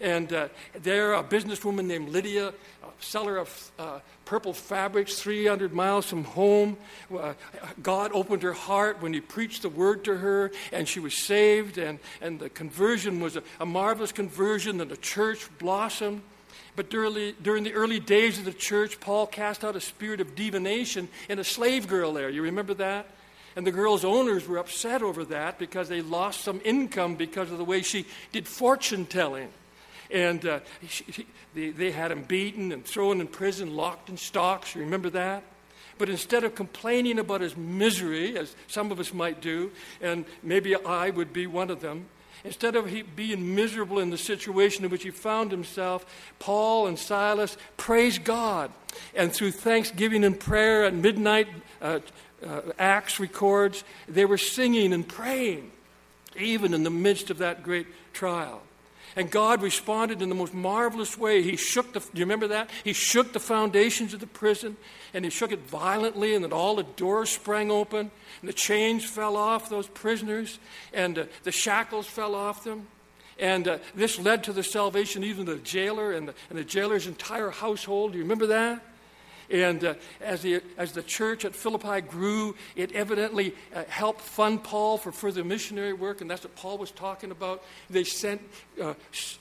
And 0.00 0.32
uh, 0.32 0.48
there, 0.74 1.14
a 1.14 1.22
businesswoman 1.22 1.86
named 1.86 2.10
Lydia, 2.10 2.48
a 2.48 2.52
seller 3.00 3.38
of 3.38 3.72
uh, 3.78 4.00
purple 4.24 4.52
fabrics 4.52 5.18
300 5.20 5.72
miles 5.72 6.06
from 6.06 6.24
home. 6.24 6.76
Uh, 7.14 7.34
God 7.82 8.10
opened 8.12 8.42
her 8.42 8.52
heart 8.52 9.00
when 9.00 9.12
He 9.14 9.20
preached 9.20 9.62
the 9.62 9.68
word 9.68 10.04
to 10.04 10.16
her, 10.16 10.52
and 10.72 10.86
she 10.86 11.00
was 11.00 11.16
saved. 11.16 11.78
And, 11.78 11.98
and 12.20 12.38
the 12.38 12.50
conversion 12.50 13.20
was 13.20 13.36
a, 13.36 13.42
a 13.60 13.66
marvelous 13.66 14.12
conversion, 14.12 14.80
and 14.80 14.90
the 14.90 14.96
church 14.96 15.48
blossomed. 15.58 16.22
But 16.74 16.90
during, 16.90 17.34
during 17.42 17.64
the 17.64 17.72
early 17.72 18.00
days 18.00 18.38
of 18.38 18.44
the 18.44 18.52
church, 18.52 19.00
Paul 19.00 19.26
cast 19.26 19.64
out 19.64 19.76
a 19.76 19.80
spirit 19.80 20.20
of 20.20 20.34
divination 20.34 21.08
in 21.28 21.38
a 21.38 21.44
slave 21.44 21.88
girl 21.88 22.12
there. 22.12 22.28
You 22.28 22.42
remember 22.42 22.74
that? 22.74 23.06
And 23.56 23.66
the 23.66 23.72
girl's 23.72 24.04
owners 24.04 24.46
were 24.46 24.58
upset 24.58 25.02
over 25.02 25.24
that 25.26 25.58
because 25.58 25.88
they 25.88 26.02
lost 26.02 26.42
some 26.42 26.60
income 26.62 27.14
because 27.14 27.50
of 27.50 27.56
the 27.56 27.64
way 27.64 27.80
she 27.80 28.04
did 28.30 28.46
fortune 28.46 29.06
telling. 29.06 29.48
And 30.10 30.44
uh, 30.46 30.60
they, 31.54 31.70
they 31.70 31.90
had 31.90 32.10
him 32.10 32.22
beaten 32.22 32.72
and 32.72 32.84
thrown 32.84 33.20
in 33.20 33.26
prison, 33.26 33.74
locked 33.74 34.08
in 34.08 34.16
stocks. 34.16 34.74
You 34.74 34.82
remember 34.82 35.10
that? 35.10 35.42
But 35.98 36.08
instead 36.08 36.44
of 36.44 36.54
complaining 36.54 37.18
about 37.18 37.40
his 37.40 37.56
misery, 37.56 38.36
as 38.36 38.54
some 38.68 38.92
of 38.92 39.00
us 39.00 39.14
might 39.14 39.40
do, 39.40 39.70
and 40.00 40.24
maybe 40.42 40.76
I 40.76 41.10
would 41.10 41.32
be 41.32 41.46
one 41.46 41.70
of 41.70 41.80
them, 41.80 42.06
instead 42.44 42.76
of 42.76 42.88
he 42.88 43.02
being 43.02 43.54
miserable 43.54 43.98
in 43.98 44.10
the 44.10 44.18
situation 44.18 44.84
in 44.84 44.90
which 44.90 45.02
he 45.02 45.10
found 45.10 45.50
himself, 45.50 46.04
Paul 46.38 46.86
and 46.86 46.98
Silas 46.98 47.56
praised 47.76 48.24
God. 48.24 48.70
And 49.14 49.32
through 49.32 49.52
thanksgiving 49.52 50.22
and 50.22 50.38
prayer 50.38 50.84
at 50.84 50.94
midnight, 50.94 51.48
uh, 51.80 52.00
uh, 52.46 52.60
Acts 52.78 53.18
records, 53.18 53.82
they 54.06 54.26
were 54.26 54.38
singing 54.38 54.92
and 54.92 55.06
praying, 55.06 55.70
even 56.38 56.74
in 56.74 56.82
the 56.82 56.90
midst 56.90 57.30
of 57.30 57.38
that 57.38 57.62
great 57.62 57.86
trial. 58.12 58.62
And 59.16 59.30
God 59.30 59.62
responded 59.62 60.20
in 60.20 60.28
the 60.28 60.34
most 60.34 60.52
marvelous 60.52 61.16
way. 61.16 61.42
He 61.42 61.56
shook 61.56 61.94
the, 61.94 62.00
do 62.00 62.06
you 62.14 62.24
remember 62.26 62.48
that? 62.48 62.68
He 62.84 62.92
shook 62.92 63.32
the 63.32 63.40
foundations 63.40 64.12
of 64.12 64.20
the 64.20 64.26
prison 64.26 64.76
and 65.14 65.24
he 65.24 65.30
shook 65.30 65.50
it 65.52 65.60
violently, 65.60 66.34
and 66.34 66.44
then 66.44 66.52
all 66.52 66.76
the 66.76 66.82
doors 66.82 67.30
sprang 67.30 67.70
open, 67.70 68.10
and 68.40 68.48
the 68.48 68.52
chains 68.52 69.04
fell 69.04 69.34
off 69.34 69.70
those 69.70 69.86
prisoners, 69.88 70.58
and 70.92 71.18
uh, 71.18 71.24
the 71.44 71.52
shackles 71.52 72.06
fell 72.06 72.34
off 72.34 72.64
them. 72.64 72.86
And 73.38 73.66
uh, 73.66 73.78
this 73.94 74.18
led 74.18 74.44
to 74.44 74.52
the 74.52 74.62
salvation 74.62 75.24
even 75.24 75.48
of 75.48 75.56
the 75.56 75.62
jailer 75.64 76.12
and 76.12 76.28
the, 76.28 76.34
and 76.50 76.58
the 76.58 76.64
jailer's 76.64 77.06
entire 77.06 77.50
household. 77.50 78.12
Do 78.12 78.18
you 78.18 78.24
remember 78.24 78.46
that? 78.48 78.82
And 79.50 79.84
uh, 79.84 79.94
as, 80.20 80.42
the, 80.42 80.62
as 80.76 80.92
the 80.92 81.02
church 81.02 81.44
at 81.44 81.54
Philippi 81.54 82.00
grew, 82.00 82.54
it 82.74 82.92
evidently 82.92 83.54
uh, 83.74 83.84
helped 83.88 84.20
fund 84.20 84.64
Paul 84.64 84.98
for 84.98 85.12
further 85.12 85.44
missionary 85.44 85.92
work, 85.92 86.20
and 86.20 86.30
that's 86.30 86.44
what 86.44 86.56
Paul 86.56 86.78
was 86.78 86.90
talking 86.90 87.30
about. 87.30 87.62
They 87.88 88.04
sent 88.04 88.42
uh, 88.82 88.94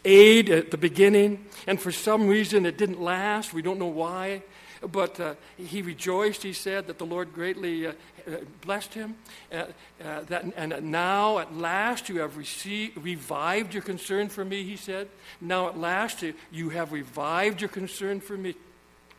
aid 0.04 0.50
at 0.50 0.72
the 0.72 0.78
beginning, 0.78 1.46
and 1.68 1.80
for 1.80 1.92
some 1.92 2.28
reason 2.28 2.66
it 2.66 2.78
didn't 2.78 3.02
last. 3.02 3.54
We 3.54 3.62
don't 3.62 3.80
know 3.80 3.86
why. 3.86 4.44
But 4.82 5.20
uh, 5.20 5.36
he 5.58 5.82
rejoiced, 5.82 6.44
he 6.44 6.54
said, 6.54 6.88
that 6.88 7.00
the 7.00 7.06
Lord 7.06 7.34
greatly 7.34 7.88
uh, 7.88 7.94
uh, 8.28 8.38
blessed 8.62 8.94
him. 8.94 9.16
that, 9.50 10.44
and 10.56 10.92
now, 10.92 11.40
at 11.40 11.56
last, 11.56 12.10
you 12.10 12.20
have 12.20 12.38
received, 12.38 13.04
revived 13.04 13.74
your 13.74 13.82
concern 13.82 14.30
for 14.30 14.46
me, 14.46 14.64
he 14.64 14.76
said. 14.76 15.08
Now, 15.42 15.70
at 15.70 15.78
last, 15.78 16.24
you 16.52 16.70
have 16.70 16.92
revived 16.92 17.62
your 17.62 17.70
concern 17.70 18.20
for 18.20 18.38
me 18.38 18.56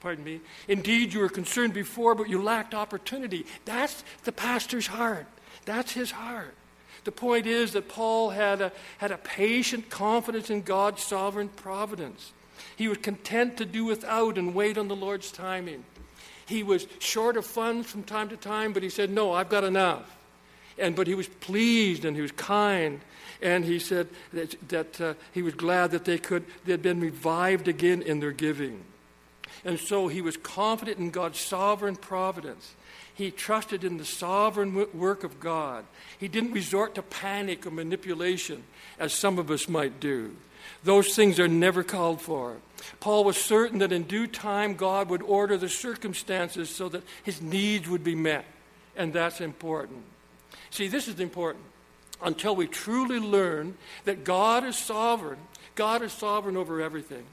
pardon 0.07 0.23
me. 0.23 0.39
Indeed, 0.69 1.13
you 1.13 1.19
were 1.19 1.29
concerned 1.29 1.75
before, 1.75 2.15
but 2.15 2.29
you 2.29 2.41
lacked 2.41 2.75
opportunity. 2.75 3.45
That's 3.65 4.05
the 4.23 4.31
pastor's 4.31 4.87
heart. 4.87 5.27
That's 5.65 5.91
his 5.91 6.13
heart. 6.13 6.55
The 7.03 7.11
point 7.11 7.49
is 7.49 7.73
that 7.73 7.89
Paul 7.89 8.31
had 8.31 8.61
a, 8.61 8.71
had 8.99 9.11
a 9.11 9.17
patient 9.17 9.91
confidence 9.91 10.49
in 10.49 10.63
God's 10.63 11.03
sovereign 11.03 11.49
providence. 11.49 12.31
He 12.77 12.87
was 12.87 12.99
content 12.99 13.57
to 13.57 13.65
do 13.65 13.85
without 13.85 14.39
and 14.39 14.55
wait 14.55 14.79
on 14.79 14.87
the 14.87 14.95
Lord's 14.95 15.33
timing. 15.33 15.83
He 16.47 16.63
was 16.63 16.87
short 17.01 17.37
of 17.37 17.45
funds 17.45 17.91
from 17.91 18.05
time 18.05 18.29
to 18.29 18.37
time, 18.37 18.73
but 18.73 18.85
he 18.85 18.91
said, 18.91 19.11
No, 19.11 19.33
I've 19.33 19.49
got 19.49 19.65
enough. 19.65 20.17
And, 20.79 20.95
but 20.95 21.09
he 21.09 21.17
was 21.17 21.27
pleased 21.27 22.05
and 22.05 22.15
he 22.15 22.23
was 22.23 22.31
kind. 22.31 23.01
And 23.43 23.65
he 23.65 23.81
said 23.81 24.07
that, 24.33 24.69
that 24.69 25.01
uh, 25.01 25.15
he 25.33 25.43
was 25.43 25.55
glad 25.55 25.91
that 25.91 26.05
they 26.05 26.19
could, 26.19 26.45
they 26.65 26.71
had 26.71 26.83
been 26.83 27.01
revived 27.01 27.67
again 27.67 28.03
in 28.03 28.21
their 28.21 28.31
giving. 28.31 28.85
And 29.67 29.81
so 29.81 30.07
he 30.07 30.21
was 30.23 30.37
confident 30.37 30.99
in 30.99 31.11
God's 31.11 31.41
sovereign 31.41 31.97
providence. 31.97 32.77
He 33.13 33.33
trusted 33.33 33.83
in 33.83 33.97
the 33.97 34.05
sovereign 34.05 34.87
work 34.95 35.25
of 35.25 35.41
God. 35.41 35.85
He 36.19 36.29
didn't 36.29 36.53
resort 36.53 36.95
to 36.95 37.03
panic 37.03 37.67
or 37.67 37.73
manipulation 37.73 38.63
as 38.97 39.13
some 39.13 39.41
of 39.41 39.51
us 39.51 39.69
might 39.69 39.99
do. 39.99 40.37
Those 40.85 41.17
things 41.17 41.41
are 41.41 41.49
never 41.49 41.83
called 41.83 42.21
for. 42.21 42.59
Paul 43.01 43.25
was 43.25 43.37
certain 43.37 43.81
that 43.81 43.91
in 43.91 44.05
due 44.05 44.29
time 44.29 44.75
God 44.75 45.11
would 45.11 45.23
order 45.23 45.57
the 45.57 45.69
circumstances 45.69 46.71
so 46.71 46.89
that 46.91 47.03
his 47.25 47.43
needs 47.43 47.89
would 47.89 48.05
be 48.05 48.15
met. 48.15 48.45
And 48.97 49.13
that's 49.13 49.41
important. 49.41 50.05
See, 50.71 50.87
this 50.87 51.09
is 51.09 51.19
important. 51.19 51.65
Until 52.23 52.55
we 52.55 52.69
truly 52.69 53.19
learn 53.19 53.77
that 54.05 54.23
God 54.23 54.63
is 54.63 54.77
sovereign, 54.77 55.41
God 55.75 56.03
is 56.03 56.13
sovereign 56.13 56.57
over 56.57 56.81
everything 56.81 57.25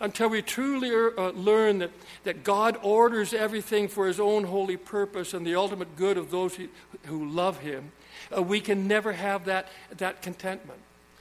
until 0.00 0.28
we 0.28 0.42
truly 0.42 0.90
uh, 0.90 1.30
learn 1.30 1.78
that, 1.78 1.90
that 2.24 2.44
God 2.44 2.78
orders 2.82 3.32
everything 3.32 3.88
for 3.88 4.06
His 4.06 4.20
own 4.20 4.44
holy 4.44 4.76
purpose 4.76 5.34
and 5.34 5.46
the 5.46 5.56
ultimate 5.56 5.96
good 5.96 6.16
of 6.16 6.30
those 6.30 6.54
who, 6.54 6.68
who 7.06 7.28
love 7.28 7.60
Him, 7.60 7.92
uh, 8.36 8.42
we 8.42 8.60
can 8.60 8.86
never 8.86 9.12
have 9.12 9.44
that, 9.46 9.68
that 9.96 10.22
contentment. 10.22 10.80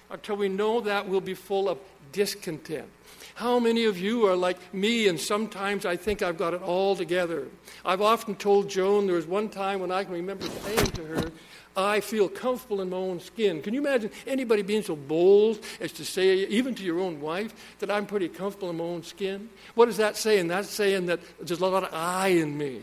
Until 0.10 0.38
we 0.38 0.50
know 0.50 0.82
that, 0.82 1.08
we'll 1.08 1.22
be 1.22 1.34
full 1.34 1.68
of 1.68 1.80
discontent. 2.12 2.88
How 3.36 3.60
many 3.60 3.86
of 3.86 4.00
you 4.00 4.26
are 4.26 4.36
like 4.36 4.74
me, 4.74 5.08
and 5.08 5.20
sometimes 5.20 5.86
I 5.86 5.96
think 5.96 6.22
I've 6.22 6.38
got 6.38 6.54
it 6.54 6.62
all 6.64 6.96
together? 6.96 7.48
I've 7.86 8.02
often 8.02 8.36
told 8.36 8.70
Joan 8.70 9.06
there 9.06 9.16
was 9.16 9.28
one 9.28 9.50
time 9.50 9.80
when 9.80 9.92
I 9.92 10.04
can 10.04 10.14
remember 10.14 10.46
saying 10.48 10.92
to 10.92 11.06
her, 11.06 11.32
I 11.78 12.02
feel 12.02 12.28
comfortable 12.28 12.82
in 12.82 12.90
my 12.90 12.98
own 12.98 13.20
skin. 13.20 13.62
Can 13.62 13.76
you 13.76 13.80
imagine 13.80 14.10
anybody 14.26 14.64
being 14.64 14.82
so 14.82 14.96
bold 14.96 15.60
as 15.80 15.92
to 15.94 16.04
say, 16.04 16.38
even 16.48 16.74
to 16.76 16.84
your 16.84 17.00
own 17.00 17.22
wife, 17.22 17.54
that 17.80 17.92
I'm 17.92 18.08
pretty 18.08 18.28
comfortable 18.28 18.72
in 18.72 18.78
my 18.78 18.84
own 18.84 19.04
skin? 19.04 19.48
What 19.76 19.88
is 19.88 19.98
that 19.98 20.18
saying? 20.18 20.48
That's 20.48 20.70
saying 20.70 21.06
that 21.06 21.20
there's 21.40 21.62
a 21.62 21.66
lot 21.66 21.84
of 21.84 21.94
I 21.94 22.30
in 22.30 22.58
me. 22.58 22.82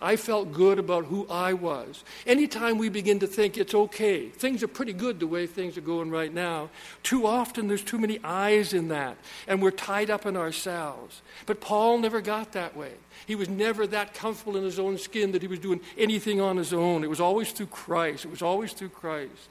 I 0.00 0.16
felt 0.16 0.52
good 0.52 0.78
about 0.78 1.06
who 1.06 1.26
I 1.28 1.52
was. 1.52 2.04
Anytime 2.26 2.78
we 2.78 2.88
begin 2.88 3.18
to 3.20 3.26
think 3.26 3.56
it's 3.56 3.74
okay, 3.74 4.28
things 4.28 4.62
are 4.62 4.68
pretty 4.68 4.92
good 4.92 5.20
the 5.20 5.26
way 5.26 5.46
things 5.46 5.76
are 5.76 5.82
going 5.82 6.10
right 6.10 6.32
now, 6.32 6.70
too 7.02 7.26
often 7.26 7.68
there's 7.68 7.82
too 7.82 7.98
many 7.98 8.18
eyes 8.22 8.72
in 8.72 8.88
that, 8.88 9.16
and 9.46 9.62
we're 9.62 9.70
tied 9.70 10.10
up 10.10 10.26
in 10.26 10.36
ourselves. 10.36 11.22
But 11.46 11.60
Paul 11.60 11.98
never 11.98 12.20
got 12.20 12.52
that 12.52 12.76
way. 12.76 12.92
He 13.26 13.34
was 13.34 13.48
never 13.48 13.86
that 13.88 14.14
comfortable 14.14 14.56
in 14.56 14.64
his 14.64 14.78
own 14.78 14.98
skin 14.98 15.32
that 15.32 15.42
he 15.42 15.48
was 15.48 15.58
doing 15.58 15.80
anything 15.96 16.40
on 16.40 16.56
his 16.56 16.72
own. 16.72 17.04
It 17.04 17.10
was 17.10 17.20
always 17.20 17.52
through 17.52 17.66
Christ. 17.66 18.24
It 18.24 18.30
was 18.30 18.42
always 18.42 18.72
through 18.72 18.90
Christ. 18.90 19.48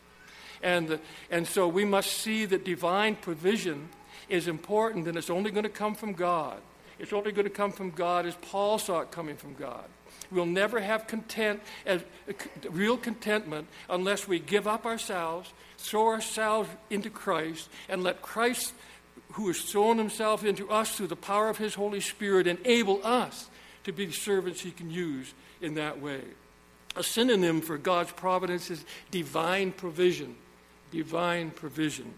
And, 0.62 1.00
and 1.30 1.46
so 1.46 1.68
we 1.68 1.86
must 1.86 2.12
see 2.12 2.46
that 2.46 2.66
divine 2.66 3.16
provision 3.16 3.90
is 4.30 4.48
important 4.48 5.08
and 5.08 5.18
it's 5.18 5.30
only 5.30 5.52
going 5.52 5.64
to 5.64 5.70
come 5.70 5.96
from 5.96 6.14
God. 6.14 6.60
It's 6.98 7.14
only 7.14 7.32
going 7.32 7.46
to 7.46 7.52
come 7.52 7.72
from 7.72 7.92
God 7.92 8.26
as 8.26 8.36
Paul 8.36 8.80
saw 8.80 9.02
it 9.02 9.12
coming 9.12 9.36
from 9.36 9.54
God. 9.54 9.86
We'll 10.32 10.46
never 10.46 10.80
have 10.80 11.08
content, 11.08 11.62
as, 11.86 12.02
real 12.70 12.98
contentment, 12.98 13.68
unless 13.90 14.28
we 14.28 14.40
give 14.40 14.68
up 14.68 14.86
ourselves, 14.86 15.52
throw 15.78 16.08
ourselves 16.08 16.70
into 16.90 17.10
Christ, 17.10 17.70
and 17.90 18.04
let 18.04 18.22
Christ, 18.22 18.74
who 19.34 19.48
has 19.48 19.62
thrown 19.62 19.98
himself 19.98 20.44
into 20.44 20.70
us 20.70 20.96
through 20.96 21.08
the 21.08 21.16
power 21.16 21.50
of 21.50 21.58
his 21.58 21.76
Holy 21.76 22.02
Spirit, 22.02 22.48
enable 22.48 23.06
us 23.06 23.50
to 23.84 23.92
be 23.92 24.12
servants 24.12 24.62
he 24.62 24.72
can 24.72 24.90
use 24.90 25.34
in 25.62 25.76
that 25.76 26.02
way. 26.02 26.22
A 26.96 27.04
synonym 27.04 27.62
for 27.62 27.78
God's 27.78 28.12
providence 28.12 28.72
is 28.72 28.86
divine 29.12 29.72
provision. 29.72 30.36
Divine 30.92 31.52
provision. 31.52 32.14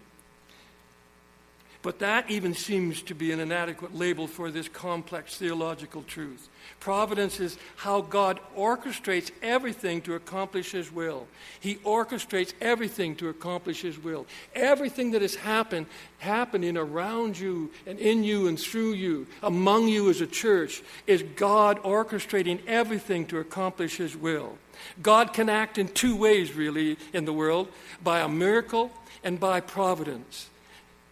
But 1.88 2.00
that 2.00 2.30
even 2.30 2.52
seems 2.52 3.00
to 3.04 3.14
be 3.14 3.32
an 3.32 3.40
inadequate 3.40 3.94
label 3.94 4.26
for 4.26 4.50
this 4.50 4.68
complex 4.68 5.38
theological 5.38 6.02
truth. 6.02 6.50
Providence 6.80 7.40
is 7.40 7.56
how 7.76 8.02
God 8.02 8.40
orchestrates 8.54 9.30
everything 9.40 10.02
to 10.02 10.12
accomplish 10.14 10.72
His 10.72 10.92
will. 10.92 11.26
He 11.60 11.76
orchestrates 11.76 12.52
everything 12.60 13.16
to 13.16 13.30
accomplish 13.30 13.80
His 13.80 13.98
will. 13.98 14.26
Everything 14.54 15.12
that 15.12 15.22
has 15.22 15.34
happened, 15.36 15.86
happening 16.18 16.76
around 16.76 17.38
you 17.38 17.70
and 17.86 17.98
in 17.98 18.22
you 18.22 18.48
and 18.48 18.60
through 18.60 18.92
you, 18.92 19.26
among 19.42 19.88
you 19.88 20.10
as 20.10 20.20
a 20.20 20.26
church, 20.26 20.82
is 21.06 21.22
God 21.36 21.82
orchestrating 21.84 22.60
everything 22.66 23.24
to 23.28 23.38
accomplish 23.38 23.96
His 23.96 24.14
will. 24.14 24.58
God 25.00 25.32
can 25.32 25.48
act 25.48 25.78
in 25.78 25.88
two 25.88 26.16
ways, 26.16 26.52
really, 26.52 26.98
in 27.14 27.24
the 27.24 27.32
world 27.32 27.72
by 28.04 28.20
a 28.20 28.28
miracle 28.28 28.92
and 29.24 29.40
by 29.40 29.60
providence. 29.60 30.50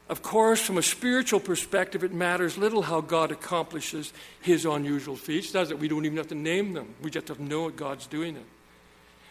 Of 0.09 0.23
course, 0.23 0.61
from 0.61 0.79
a 0.79 0.83
spiritual 0.83 1.41
perspective, 1.41 2.05
it 2.05 2.13
matters 2.13 2.57
little 2.57 2.83
how 2.83 3.01
God 3.01 3.33
accomplishes 3.33 4.13
his 4.41 4.65
unusual 4.65 5.17
feats, 5.17 5.51
does 5.51 5.73
it? 5.73 5.81
We 5.81 5.89
don't 5.89 6.05
even 6.05 6.17
have 6.17 6.29
to 6.29 6.37
name 6.37 6.75
them, 6.75 6.95
we 7.03 7.11
just 7.11 7.29
have 7.29 7.39
to 7.39 7.43
know 7.43 7.67
that 7.67 7.77
God's 7.77 8.07
doing 8.07 8.37
it. 8.37 8.47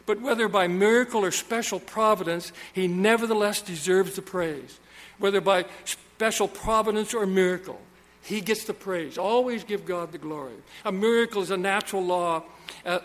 But 0.05 0.22
whether 0.22 0.48
by 0.48 0.67
miracle 0.67 1.24
or 1.25 1.32
special 1.32 1.79
providence, 1.79 2.51
he 2.74 2.88
nevertheless 2.88 3.62
deserves 3.62 4.15
the 4.15 4.22
praise. 4.22 4.79
Whether 5.17 5.41
by 5.41 5.65
special 5.86 6.48
providence 6.48 7.13
or 7.13 7.25
miracle, 7.25 7.79
he 8.22 8.41
gets 8.41 8.65
the 8.65 8.74
praise. 8.74 9.17
Always 9.17 9.63
give 9.63 9.86
God 9.86 10.12
the 10.12 10.17
glory. 10.17 10.53
A 10.84 10.91
miracle 10.91 11.41
is 11.41 11.51
a 11.51 11.58
natural 11.58 12.03
law. 12.03 12.44
Uh, 12.86 13.00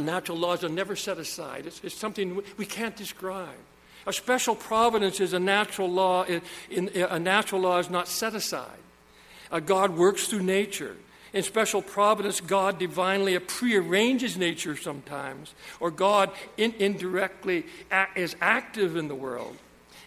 natural 0.00 0.38
laws 0.38 0.62
are 0.62 0.68
never 0.68 0.94
set 0.96 1.18
aside. 1.18 1.66
It's, 1.66 1.80
it's 1.82 1.94
something 1.94 2.42
we 2.56 2.64
can't 2.64 2.96
describe. 2.96 3.48
A 4.06 4.12
special 4.12 4.54
providence 4.54 5.20
is 5.20 5.32
a 5.32 5.38
natural 5.38 5.90
law. 5.90 6.24
In, 6.24 6.42
in, 6.70 6.88
a 6.88 7.18
natural 7.18 7.60
law 7.62 7.78
is 7.78 7.90
not 7.90 8.08
set 8.08 8.34
aside. 8.34 8.70
Uh, 9.50 9.60
God 9.60 9.96
works 9.96 10.26
through 10.26 10.42
nature. 10.42 10.96
In 11.32 11.42
special 11.42 11.80
providence, 11.80 12.40
God 12.40 12.78
divinely 12.78 13.38
prearranges 13.38 14.36
nature 14.36 14.76
sometimes, 14.76 15.54
or 15.80 15.90
God 15.90 16.30
in, 16.58 16.74
indirectly 16.78 17.64
is 18.14 18.36
active 18.40 18.96
in 18.96 19.08
the 19.08 19.14
world. 19.14 19.56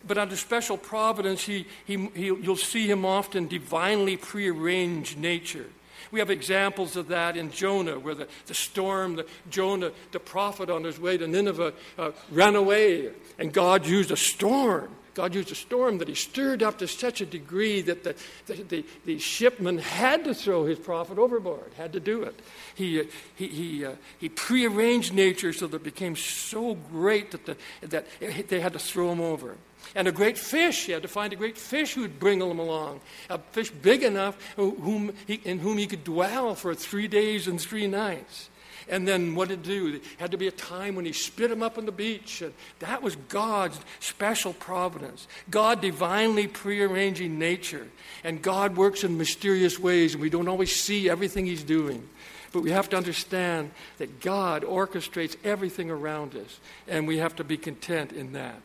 But 0.08 0.20
under 0.20 0.36
special 0.36 0.78
providence, 0.78 1.44
he, 1.44 1.66
he, 1.86 2.10
he, 2.14 2.26
you'll 2.26 2.58
see 2.58 2.88
him 2.88 3.06
often 3.06 3.48
divinely 3.48 4.18
prearrange 4.18 5.18
nature. 5.18 5.66
We 6.12 6.20
have 6.20 6.30
examples 6.30 6.96
of 6.96 7.08
that 7.10 7.38
in 7.38 7.52
Jonah, 7.52 8.00
where 8.00 8.16
the, 8.16 8.28
the 8.46 8.54
storm, 8.54 9.16
the, 9.16 9.26
Jonah, 9.50 9.92
the 10.12 10.20
prophet 10.20 10.70
on 10.70 10.84
his 10.84 11.00
way 11.00 11.18
to 11.18 11.28
Nineveh, 11.28 11.74
uh, 11.98 12.12
ran 12.32 12.56
away, 12.56 13.12
and 13.38 13.52
God 13.52 13.86
used 13.86 14.12
a 14.12 14.18
storm. 14.18 14.90
God 15.16 15.34
used 15.34 15.50
a 15.50 15.56
storm 15.56 16.00
that 16.00 16.10
he 16.10 16.14
stirred 16.14 16.62
up 16.62 16.78
to 16.80 16.90
such 16.90 17.22
a 17.22 17.26
degree 17.26 17.82
that 17.84 18.04
the, 18.04 18.16
the, 18.48 18.64
the, 18.64 18.86
the 19.06 19.18
shipman 19.18 19.78
had 19.78 20.26
to 20.26 20.34
throw 20.34 20.66
his 20.66 20.78
prophet 20.78 21.18
overboard, 21.18 21.72
had 21.78 21.94
to 21.94 22.02
do 22.02 22.24
it. 22.24 22.38
He, 22.76 23.00
uh, 23.00 23.04
he, 23.36 23.48
he, 23.48 23.86
uh, 23.86 23.94
he 24.20 24.28
prearranged 24.28 25.14
nature 25.14 25.54
so 25.54 25.68
that 25.68 25.78
it 25.78 25.84
became 25.84 26.18
so 26.18 26.76
great 26.92 27.32
that, 27.32 27.46
the, 27.46 27.56
that 27.82 28.06
they 28.50 28.60
had 28.60 28.74
to 28.74 28.80
throw 28.80 29.10
him 29.10 29.22
over. 29.22 29.56
And 29.94 30.08
a 30.08 30.12
great 30.12 30.38
fish, 30.38 30.86
he 30.86 30.92
had 30.92 31.04
to 31.04 31.08
find 31.08 31.32
a 31.32 31.36
great 31.36 31.58
fish 31.58 31.94
who 31.94 32.02
would 32.02 32.20
bring 32.20 32.42
him 32.42 32.60
along. 32.60 33.02
A 33.30 33.38
fish 33.38 33.70
big 33.70 34.04
enough 34.04 34.38
whom 34.56 35.14
he, 35.28 35.36
in 35.44 35.60
whom 35.60 35.78
he 35.78 35.88
could 35.88 36.04
dwell 36.04 36.56
for 36.56 36.74
three 36.74 37.08
days 37.08 37.48
and 37.48 37.62
three 37.62 37.88
nights. 37.88 38.50
And 38.88 39.08
then 39.08 39.34
what 39.34 39.48
did 39.50 39.66
he 39.66 39.72
do? 39.72 39.92
There 39.94 40.02
had 40.18 40.32
to 40.32 40.38
be 40.38 40.48
a 40.48 40.52
time 40.52 40.96
when 40.96 41.06
he 41.06 41.14
spit 41.14 41.52
him 41.52 41.64
up 41.64 41.78
on 41.78 41.86
the 41.86 41.92
beach. 41.92 42.42
And 42.42 42.54
that 42.80 43.02
was 43.02 43.16
God's 43.16 43.80
special 44.00 44.54
providence. 44.54 45.28
God 45.50 45.82
divinely 45.82 46.48
prearranging 46.48 47.40
nature. 47.40 47.88
And 48.24 48.42
God 48.42 48.78
works 48.78 49.04
in 49.04 49.18
mysterious 49.18 49.80
ways, 49.80 50.14
and 50.14 50.22
we 50.22 50.30
don't 50.30 50.48
always 50.48 50.76
see 50.76 51.10
everything 51.10 51.46
he's 51.46 51.64
doing. 51.64 52.08
But 52.54 52.62
we 52.62 52.72
have 52.72 52.90
to 52.90 52.98
understand 52.98 53.72
that 53.98 54.22
God 54.22 54.64
orchestrates 54.64 55.36
everything 55.44 55.90
around 55.90 56.36
us, 56.36 56.60
and 56.88 57.08
we 57.08 57.18
have 57.18 57.36
to 57.38 57.44
be 57.44 57.58
content 57.58 58.12
in 58.12 58.34
that. 58.34 58.62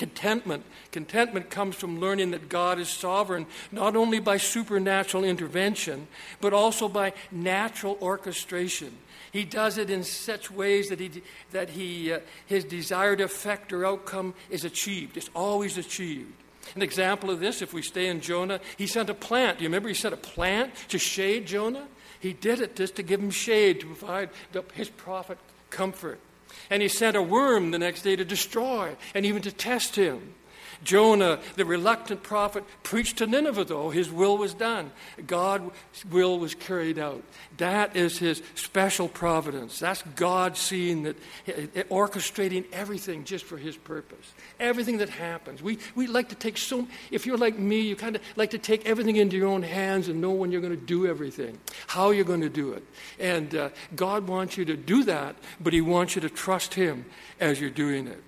Contentment. 0.00 0.64
Contentment 0.92 1.50
comes 1.50 1.76
from 1.76 2.00
learning 2.00 2.30
that 2.30 2.48
God 2.48 2.78
is 2.78 2.88
sovereign, 2.88 3.44
not 3.70 3.96
only 3.96 4.18
by 4.18 4.38
supernatural 4.38 5.24
intervention, 5.24 6.08
but 6.40 6.54
also 6.54 6.88
by 6.88 7.12
natural 7.30 7.98
orchestration. 8.00 8.96
He 9.30 9.44
does 9.44 9.76
it 9.76 9.90
in 9.90 10.02
such 10.02 10.50
ways 10.50 10.88
that, 10.88 11.00
he, 11.00 11.10
that 11.50 11.68
he, 11.68 12.14
uh, 12.14 12.20
his 12.46 12.64
desired 12.64 13.20
effect 13.20 13.74
or 13.74 13.84
outcome 13.84 14.32
is 14.48 14.64
achieved. 14.64 15.18
It's 15.18 15.28
always 15.34 15.76
achieved. 15.76 16.32
An 16.74 16.80
example 16.80 17.28
of 17.28 17.38
this, 17.38 17.60
if 17.60 17.74
we 17.74 17.82
stay 17.82 18.06
in 18.06 18.22
Jonah, 18.22 18.58
he 18.78 18.86
sent 18.86 19.10
a 19.10 19.14
plant. 19.14 19.58
Do 19.58 19.64
you 19.64 19.68
remember 19.68 19.90
he 19.90 19.94
sent 19.94 20.14
a 20.14 20.16
plant 20.16 20.72
to 20.88 20.98
shade 20.98 21.46
Jonah? 21.46 21.86
He 22.20 22.32
did 22.32 22.62
it 22.62 22.74
just 22.74 22.96
to 22.96 23.02
give 23.02 23.20
him 23.20 23.30
shade, 23.30 23.80
to 23.80 23.86
provide 23.86 24.30
his 24.72 24.88
prophet 24.88 25.36
comfort. 25.68 26.20
And 26.70 26.82
he 26.82 26.88
sent 26.88 27.16
a 27.16 27.22
worm 27.22 27.70
the 27.70 27.78
next 27.78 28.02
day 28.02 28.16
to 28.16 28.24
destroy 28.24 28.96
and 29.14 29.26
even 29.26 29.42
to 29.42 29.52
test 29.52 29.96
him. 29.96 30.34
Jonah, 30.82 31.38
the 31.56 31.64
reluctant 31.64 32.22
prophet, 32.22 32.64
preached 32.82 33.18
to 33.18 33.26
Nineveh, 33.26 33.64
though. 33.64 33.90
His 33.90 34.10
will 34.10 34.38
was 34.38 34.54
done. 34.54 34.90
God's 35.26 35.70
will 36.10 36.38
was 36.38 36.54
carried 36.54 36.98
out. 36.98 37.22
That 37.58 37.96
is 37.96 38.18
his 38.18 38.42
special 38.54 39.08
providence. 39.08 39.78
That's 39.78 40.02
God 40.16 40.56
seeing 40.56 41.02
that, 41.02 41.16
orchestrating 41.90 42.64
everything 42.72 43.24
just 43.24 43.44
for 43.44 43.58
his 43.58 43.76
purpose. 43.76 44.32
Everything 44.58 44.98
that 44.98 45.08
happens. 45.08 45.62
We, 45.62 45.78
we 45.94 46.06
like 46.06 46.30
to 46.30 46.34
take 46.34 46.56
so, 46.56 46.86
if 47.10 47.26
you're 47.26 47.36
like 47.36 47.58
me, 47.58 47.80
you 47.80 47.96
kind 47.96 48.16
of 48.16 48.22
like 48.36 48.50
to 48.50 48.58
take 48.58 48.86
everything 48.86 49.16
into 49.16 49.36
your 49.36 49.48
own 49.48 49.62
hands 49.62 50.08
and 50.08 50.20
know 50.20 50.30
when 50.30 50.50
you're 50.50 50.60
going 50.60 50.78
to 50.78 50.86
do 50.86 51.06
everything, 51.06 51.58
how 51.86 52.10
you're 52.10 52.24
going 52.24 52.40
to 52.40 52.48
do 52.48 52.72
it. 52.72 52.84
And 53.18 53.54
uh, 53.54 53.68
God 53.94 54.26
wants 54.26 54.56
you 54.56 54.64
to 54.64 54.76
do 54.76 55.04
that, 55.04 55.36
but 55.60 55.72
he 55.72 55.80
wants 55.80 56.14
you 56.14 56.22
to 56.22 56.30
trust 56.30 56.74
him 56.74 57.04
as 57.38 57.60
you're 57.60 57.70
doing 57.70 58.06
it. 58.06 58.22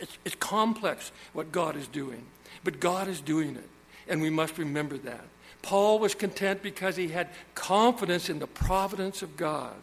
It's, 0.00 0.18
it's 0.24 0.34
complex 0.36 1.12
what 1.32 1.52
God 1.52 1.76
is 1.76 1.86
doing, 1.86 2.24
but 2.64 2.80
God 2.80 3.08
is 3.08 3.20
doing 3.20 3.56
it, 3.56 3.68
and 4.08 4.20
we 4.20 4.30
must 4.30 4.58
remember 4.58 4.98
that. 4.98 5.24
Paul 5.62 5.98
was 5.98 6.14
content 6.14 6.62
because 6.62 6.96
he 6.96 7.08
had 7.08 7.28
confidence 7.54 8.30
in 8.30 8.38
the 8.38 8.46
providence 8.46 9.22
of 9.22 9.36
God. 9.36 9.74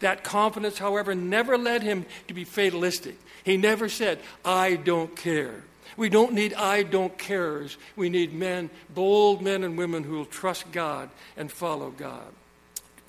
That 0.00 0.24
confidence, 0.24 0.78
however, 0.78 1.14
never 1.14 1.58
led 1.58 1.82
him 1.82 2.06
to 2.28 2.34
be 2.34 2.44
fatalistic. 2.44 3.18
He 3.44 3.56
never 3.56 3.88
said, 3.88 4.20
I 4.44 4.76
don't 4.76 5.14
care. 5.16 5.62
We 5.96 6.08
don't 6.08 6.32
need 6.32 6.54
I 6.54 6.82
don't 6.82 7.16
cares. 7.18 7.76
We 7.94 8.08
need 8.08 8.32
men, 8.32 8.70
bold 8.94 9.42
men 9.42 9.62
and 9.62 9.78
women 9.78 10.02
who 10.02 10.14
will 10.14 10.24
trust 10.24 10.70
God 10.72 11.10
and 11.36 11.50
follow 11.50 11.90
God. 11.90 12.26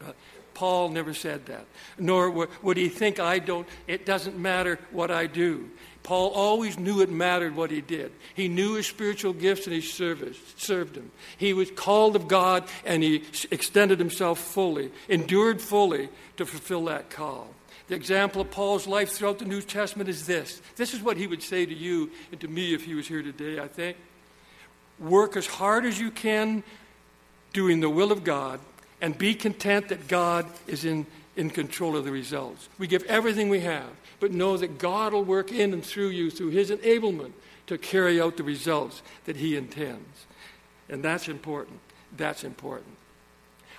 Uh, 0.05 0.11
Paul 0.53 0.89
never 0.89 1.13
said 1.13 1.47
that. 1.47 1.65
Nor 1.97 2.47
would 2.61 2.77
he 2.77 2.89
think 2.89 3.19
I 3.19 3.39
don't, 3.39 3.67
it 3.87 4.05
doesn't 4.05 4.37
matter 4.37 4.79
what 4.91 5.11
I 5.11 5.27
do. 5.27 5.69
Paul 6.05 6.29
always 6.29 6.77
knew 6.77 7.01
it 7.01 7.09
mattered 7.09 7.55
what 7.55 7.71
he 7.71 7.81
did. 7.81 8.11
He 8.35 8.47
knew 8.47 8.75
his 8.75 8.85
spiritual 8.85 9.33
gifts 9.33 9.65
and 9.65 9.73
he 9.73 9.81
service, 9.81 10.37
served 10.55 10.95
him. 10.95 11.09
He 11.35 11.51
was 11.51 11.71
called 11.71 12.15
of 12.15 12.27
God 12.27 12.65
and 12.85 13.01
he 13.01 13.23
extended 13.49 13.97
himself 13.97 14.37
fully, 14.37 14.91
endured 15.09 15.59
fully 15.59 16.09
to 16.37 16.45
fulfill 16.45 16.85
that 16.85 17.09
call. 17.09 17.47
The 17.87 17.95
example 17.95 18.39
of 18.39 18.51
Paul's 18.51 18.85
life 18.85 19.09
throughout 19.09 19.39
the 19.39 19.45
New 19.45 19.63
Testament 19.63 20.07
is 20.07 20.27
this. 20.27 20.61
This 20.75 20.93
is 20.93 21.01
what 21.01 21.17
he 21.17 21.25
would 21.25 21.41
say 21.41 21.65
to 21.65 21.73
you 21.73 22.11
and 22.31 22.39
to 22.39 22.47
me 22.47 22.75
if 22.75 22.85
he 22.85 22.93
was 22.93 23.07
here 23.07 23.23
today, 23.23 23.59
I 23.59 23.67
think. 23.67 23.97
Work 24.99 25.35
as 25.35 25.47
hard 25.47 25.85
as 25.85 25.99
you 25.99 26.11
can 26.11 26.63
doing 27.51 27.79
the 27.79 27.89
will 27.89 28.11
of 28.11 28.23
God 28.23 28.59
and 29.01 29.17
be 29.17 29.33
content 29.33 29.89
that 29.89 30.07
God 30.07 30.45
is 30.67 30.85
in, 30.85 31.07
in 31.35 31.49
control 31.49 31.97
of 31.97 32.05
the 32.05 32.11
results. 32.11 32.69
We 32.77 32.87
give 32.87 33.03
everything 33.03 33.49
we 33.49 33.61
have 33.61 33.89
but 34.19 34.31
know 34.31 34.57
that 34.57 34.77
God 34.77 35.13
will 35.13 35.23
work 35.23 35.51
in 35.51 35.73
and 35.73 35.85
through 35.85 36.09
you 36.09 36.31
through 36.31 36.49
His 36.49 36.71
enablement 36.71 37.33
to 37.67 37.77
carry 37.77 38.21
out 38.21 38.37
the 38.37 38.43
results 38.43 39.01
that 39.25 39.37
He 39.37 39.55
intends. 39.55 40.25
And 40.89 41.03
that's 41.03 41.27
important. 41.27 41.79
That's 42.15 42.43
important. 42.43 42.97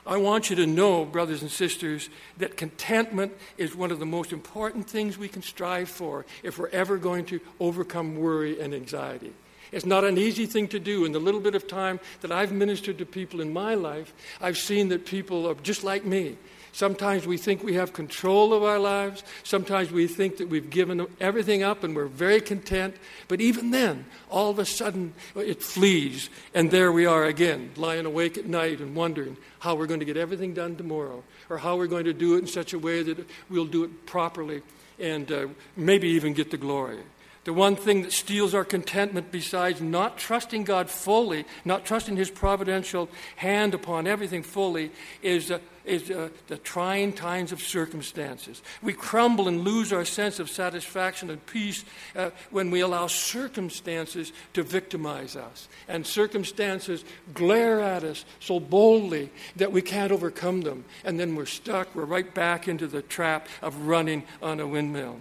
I 0.06 0.18
want 0.18 0.50
you 0.50 0.56
to 0.56 0.66
know, 0.66 1.04
brothers 1.04 1.42
and 1.42 1.50
sisters, 1.50 2.08
that 2.36 2.56
contentment 2.56 3.32
is 3.58 3.74
one 3.74 3.90
of 3.90 3.98
the 3.98 4.06
most 4.06 4.32
important 4.32 4.88
things 4.88 5.18
we 5.18 5.28
can 5.28 5.42
strive 5.42 5.88
for 5.88 6.24
if 6.44 6.58
we're 6.58 6.68
ever 6.68 6.96
going 6.96 7.24
to 7.26 7.40
overcome 7.58 8.16
worry 8.16 8.60
and 8.60 8.72
anxiety. 8.72 9.32
It's 9.72 9.84
not 9.84 10.04
an 10.04 10.16
easy 10.16 10.46
thing 10.46 10.68
to 10.68 10.78
do. 10.78 11.04
In 11.04 11.10
the 11.10 11.18
little 11.18 11.40
bit 11.40 11.56
of 11.56 11.66
time 11.66 11.98
that 12.20 12.30
I've 12.30 12.52
ministered 12.52 12.98
to 12.98 13.06
people 13.06 13.40
in 13.40 13.52
my 13.52 13.74
life, 13.74 14.14
I've 14.40 14.58
seen 14.58 14.90
that 14.90 15.06
people 15.06 15.44
are 15.48 15.54
just 15.54 15.82
like 15.82 16.04
me. 16.04 16.36
Sometimes 16.76 17.26
we 17.26 17.38
think 17.38 17.62
we 17.62 17.72
have 17.72 17.94
control 17.94 18.52
of 18.52 18.62
our 18.62 18.78
lives. 18.78 19.24
Sometimes 19.44 19.90
we 19.90 20.06
think 20.06 20.36
that 20.36 20.50
we've 20.50 20.68
given 20.68 21.06
everything 21.20 21.62
up 21.62 21.82
and 21.84 21.96
we're 21.96 22.04
very 22.04 22.38
content. 22.38 22.96
But 23.28 23.40
even 23.40 23.70
then, 23.70 24.04
all 24.28 24.50
of 24.50 24.58
a 24.58 24.66
sudden, 24.66 25.14
it 25.34 25.62
flees. 25.62 26.28
And 26.52 26.70
there 26.70 26.92
we 26.92 27.06
are 27.06 27.24
again, 27.24 27.70
lying 27.76 28.04
awake 28.04 28.36
at 28.36 28.44
night 28.44 28.80
and 28.80 28.94
wondering 28.94 29.38
how 29.60 29.74
we're 29.74 29.86
going 29.86 30.00
to 30.00 30.06
get 30.06 30.18
everything 30.18 30.52
done 30.52 30.76
tomorrow 30.76 31.24
or 31.48 31.56
how 31.56 31.78
we're 31.78 31.86
going 31.86 32.04
to 32.04 32.12
do 32.12 32.34
it 32.34 32.40
in 32.40 32.46
such 32.46 32.74
a 32.74 32.78
way 32.78 33.02
that 33.02 33.26
we'll 33.48 33.64
do 33.64 33.84
it 33.84 34.04
properly 34.04 34.60
and 34.98 35.32
uh, 35.32 35.46
maybe 35.76 36.08
even 36.08 36.34
get 36.34 36.50
the 36.50 36.58
glory. 36.58 36.98
The 37.46 37.52
one 37.52 37.76
thing 37.76 38.02
that 38.02 38.12
steals 38.12 38.54
our 38.54 38.64
contentment, 38.64 39.30
besides 39.30 39.80
not 39.80 40.18
trusting 40.18 40.64
God 40.64 40.90
fully, 40.90 41.44
not 41.64 41.84
trusting 41.84 42.16
His 42.16 42.28
providential 42.28 43.08
hand 43.36 43.72
upon 43.72 44.08
everything 44.08 44.42
fully, 44.42 44.90
is, 45.22 45.52
uh, 45.52 45.60
is 45.84 46.10
uh, 46.10 46.30
the 46.48 46.56
trying 46.56 47.12
times 47.12 47.52
of 47.52 47.62
circumstances. 47.62 48.62
We 48.82 48.94
crumble 48.94 49.46
and 49.46 49.60
lose 49.60 49.92
our 49.92 50.04
sense 50.04 50.40
of 50.40 50.50
satisfaction 50.50 51.30
and 51.30 51.46
peace 51.46 51.84
uh, 52.16 52.30
when 52.50 52.72
we 52.72 52.80
allow 52.80 53.06
circumstances 53.06 54.32
to 54.54 54.64
victimize 54.64 55.36
us. 55.36 55.68
And 55.86 56.04
circumstances 56.04 57.04
glare 57.32 57.80
at 57.80 58.02
us 58.02 58.24
so 58.40 58.58
boldly 58.58 59.30
that 59.54 59.70
we 59.70 59.82
can't 59.82 60.10
overcome 60.10 60.62
them. 60.62 60.84
And 61.04 61.20
then 61.20 61.36
we're 61.36 61.46
stuck, 61.46 61.94
we're 61.94 62.06
right 62.06 62.34
back 62.34 62.66
into 62.66 62.88
the 62.88 63.02
trap 63.02 63.46
of 63.62 63.86
running 63.86 64.24
on 64.42 64.58
a 64.58 64.66
windmill. 64.66 65.20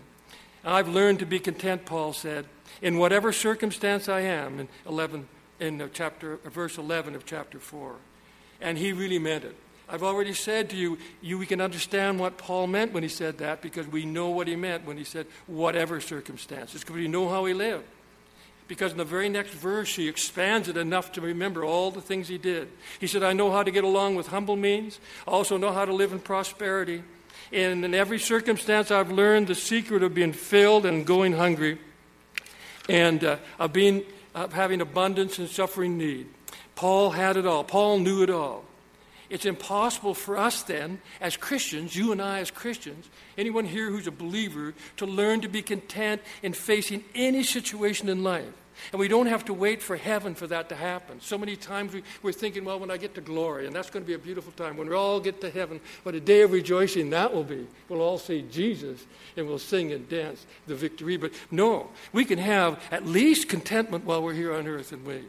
I've 0.65 0.87
learned 0.87 1.19
to 1.19 1.25
be 1.25 1.39
content, 1.39 1.85
Paul 1.85 2.13
said, 2.13 2.45
in 2.81 2.97
whatever 2.97 3.31
circumstance 3.31 4.09
I 4.09 4.21
am, 4.21 4.59
in 4.59 4.67
11, 4.87 5.27
in 5.59 5.89
chapter, 5.93 6.37
verse 6.45 6.77
11 6.77 7.15
of 7.15 7.25
chapter 7.25 7.59
4. 7.59 7.95
And 8.61 8.77
he 8.77 8.91
really 8.91 9.19
meant 9.19 9.43
it. 9.43 9.55
I've 9.87 10.03
already 10.03 10.33
said 10.33 10.71
to 10.71 10.75
you, 10.75 10.97
you, 11.21 11.37
we 11.37 11.45
can 11.45 11.61
understand 11.61 12.19
what 12.19 12.39
Paul 12.39 12.65
meant 12.65 12.91
when 12.91 13.03
he 13.03 13.09
said 13.09 13.37
that 13.37 13.61
because 13.61 13.87
we 13.87 14.03
know 14.05 14.29
what 14.29 14.47
he 14.47 14.55
meant 14.55 14.85
when 14.85 14.97
he 14.97 15.03
said 15.03 15.27
whatever 15.45 16.01
circumstances, 16.01 16.81
because 16.81 16.95
we 16.95 17.07
know 17.07 17.29
how 17.29 17.45
he 17.45 17.53
lived. 17.53 17.85
Because 18.67 18.91
in 18.91 18.97
the 18.97 19.05
very 19.05 19.29
next 19.29 19.51
verse, 19.51 19.95
he 19.95 20.07
expands 20.07 20.67
it 20.67 20.75
enough 20.75 21.11
to 21.11 21.21
remember 21.21 21.63
all 21.63 21.91
the 21.91 22.01
things 22.01 22.27
he 22.27 22.39
did. 22.39 22.67
He 22.99 23.05
said, 23.05 23.21
I 23.21 23.33
know 23.33 23.51
how 23.51 23.61
to 23.61 23.69
get 23.69 23.83
along 23.83 24.15
with 24.15 24.27
humble 24.27 24.55
means, 24.55 24.99
I 25.27 25.31
also 25.31 25.57
know 25.57 25.71
how 25.71 25.85
to 25.85 25.93
live 25.93 26.11
in 26.11 26.19
prosperity. 26.19 27.03
And 27.55 27.85
in 27.85 27.93
every 27.93 28.19
circumstance, 28.19 28.91
I've 28.91 29.11
learned 29.11 29.47
the 29.47 29.55
secret 29.55 30.03
of 30.03 30.13
being 30.13 30.33
filled 30.33 30.85
and 30.85 31.05
going 31.05 31.31
hungry, 31.31 31.77
and 32.89 33.23
uh, 33.23 33.37
of, 33.57 33.71
being, 33.71 34.03
of 34.35 34.51
having 34.51 34.81
abundance 34.81 35.39
and 35.39 35.47
suffering 35.47 35.97
need. 35.97 36.27
Paul 36.75 37.11
had 37.11 37.37
it 37.37 37.47
all. 37.47 37.63
Paul 37.63 37.99
knew 37.99 38.23
it 38.23 38.29
all. 38.29 38.65
It's 39.29 39.45
impossible 39.45 40.13
for 40.13 40.37
us 40.37 40.63
then, 40.63 40.99
as 41.21 41.37
Christians, 41.37 41.95
you 41.95 42.11
and 42.11 42.21
I 42.21 42.39
as 42.39 42.51
Christians, 42.51 43.09
anyone 43.37 43.63
here 43.63 43.89
who's 43.89 44.05
a 44.05 44.11
believer, 44.11 44.73
to 44.97 45.05
learn 45.05 45.39
to 45.39 45.47
be 45.47 45.61
content 45.61 46.21
in 46.43 46.51
facing 46.51 47.05
any 47.15 47.41
situation 47.41 48.09
in 48.09 48.21
life. 48.21 48.51
And 48.91 48.99
we 48.99 49.07
don't 49.07 49.27
have 49.27 49.45
to 49.45 49.53
wait 49.53 49.81
for 49.81 49.95
heaven 49.95 50.35
for 50.35 50.47
that 50.47 50.69
to 50.69 50.75
happen. 50.75 51.21
So 51.21 51.37
many 51.37 51.55
times 51.55 51.93
we, 51.93 52.03
we're 52.21 52.31
thinking, 52.31 52.65
well, 52.65 52.79
when 52.79 52.91
I 52.91 52.97
get 52.97 53.15
to 53.15 53.21
glory, 53.21 53.67
and 53.67 53.75
that's 53.75 53.89
going 53.89 54.03
to 54.03 54.07
be 54.07 54.13
a 54.13 54.19
beautiful 54.19 54.51
time. 54.53 54.77
When 54.77 54.89
we 54.89 54.95
all 54.95 55.19
get 55.19 55.41
to 55.41 55.49
heaven, 55.49 55.79
what 56.03 56.15
a 56.15 56.19
day 56.19 56.41
of 56.41 56.51
rejoicing 56.51 57.09
that 57.11 57.33
will 57.33 57.43
be. 57.43 57.67
We'll 57.89 58.01
all 58.01 58.17
see 58.17 58.45
Jesus 58.51 59.05
and 59.37 59.47
we'll 59.47 59.59
sing 59.59 59.91
and 59.91 60.07
dance 60.07 60.45
the 60.67 60.75
victory. 60.75 61.17
But 61.17 61.33
no, 61.51 61.89
we 62.13 62.25
can 62.25 62.39
have 62.39 62.81
at 62.91 63.05
least 63.05 63.49
contentment 63.49 64.05
while 64.05 64.21
we're 64.21 64.33
here 64.33 64.53
on 64.53 64.67
earth 64.67 64.91
and 64.91 65.05
wait. 65.05 65.25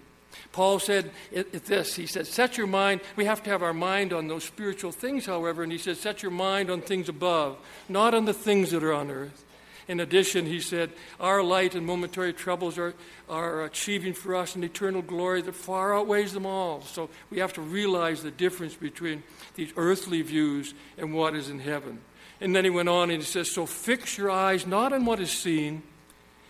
Paul 0.52 0.78
said 0.78 1.10
this. 1.32 1.94
He 1.94 2.06
said, 2.06 2.26
Set 2.26 2.56
your 2.56 2.66
mind. 2.66 3.00
We 3.16 3.24
have 3.24 3.42
to 3.44 3.50
have 3.50 3.62
our 3.62 3.74
mind 3.74 4.12
on 4.12 4.28
those 4.28 4.44
spiritual 4.44 4.92
things, 4.92 5.26
however. 5.26 5.62
And 5.62 5.72
he 5.72 5.78
said, 5.78 5.96
Set 5.96 6.22
your 6.22 6.32
mind 6.32 6.70
on 6.70 6.82
things 6.82 7.08
above, 7.08 7.58
not 7.88 8.14
on 8.14 8.24
the 8.24 8.34
things 8.34 8.70
that 8.70 8.82
are 8.82 8.92
on 8.92 9.10
earth. 9.10 9.44
In 9.88 10.00
addition, 10.00 10.46
he 10.46 10.60
said, 10.60 10.90
Our 11.20 11.42
light 11.42 11.74
and 11.74 11.86
momentary 11.86 12.32
troubles 12.32 12.76
are, 12.76 12.94
are 13.28 13.64
achieving 13.64 14.14
for 14.14 14.34
us 14.34 14.56
an 14.56 14.64
eternal 14.64 15.02
glory 15.02 15.42
that 15.42 15.54
far 15.54 15.96
outweighs 15.96 16.32
them 16.32 16.46
all. 16.46 16.82
So 16.82 17.08
we 17.30 17.38
have 17.38 17.52
to 17.54 17.60
realize 17.60 18.22
the 18.22 18.32
difference 18.32 18.74
between 18.74 19.22
these 19.54 19.72
earthly 19.76 20.22
views 20.22 20.74
and 20.98 21.14
what 21.14 21.36
is 21.36 21.48
in 21.48 21.60
heaven. 21.60 22.00
And 22.40 22.54
then 22.54 22.64
he 22.64 22.70
went 22.70 22.88
on 22.88 23.10
and 23.10 23.22
he 23.22 23.26
says, 23.26 23.50
So 23.50 23.64
fix 23.64 24.18
your 24.18 24.30
eyes 24.30 24.66
not 24.66 24.92
on 24.92 25.04
what 25.04 25.20
is 25.20 25.30
seen, 25.30 25.82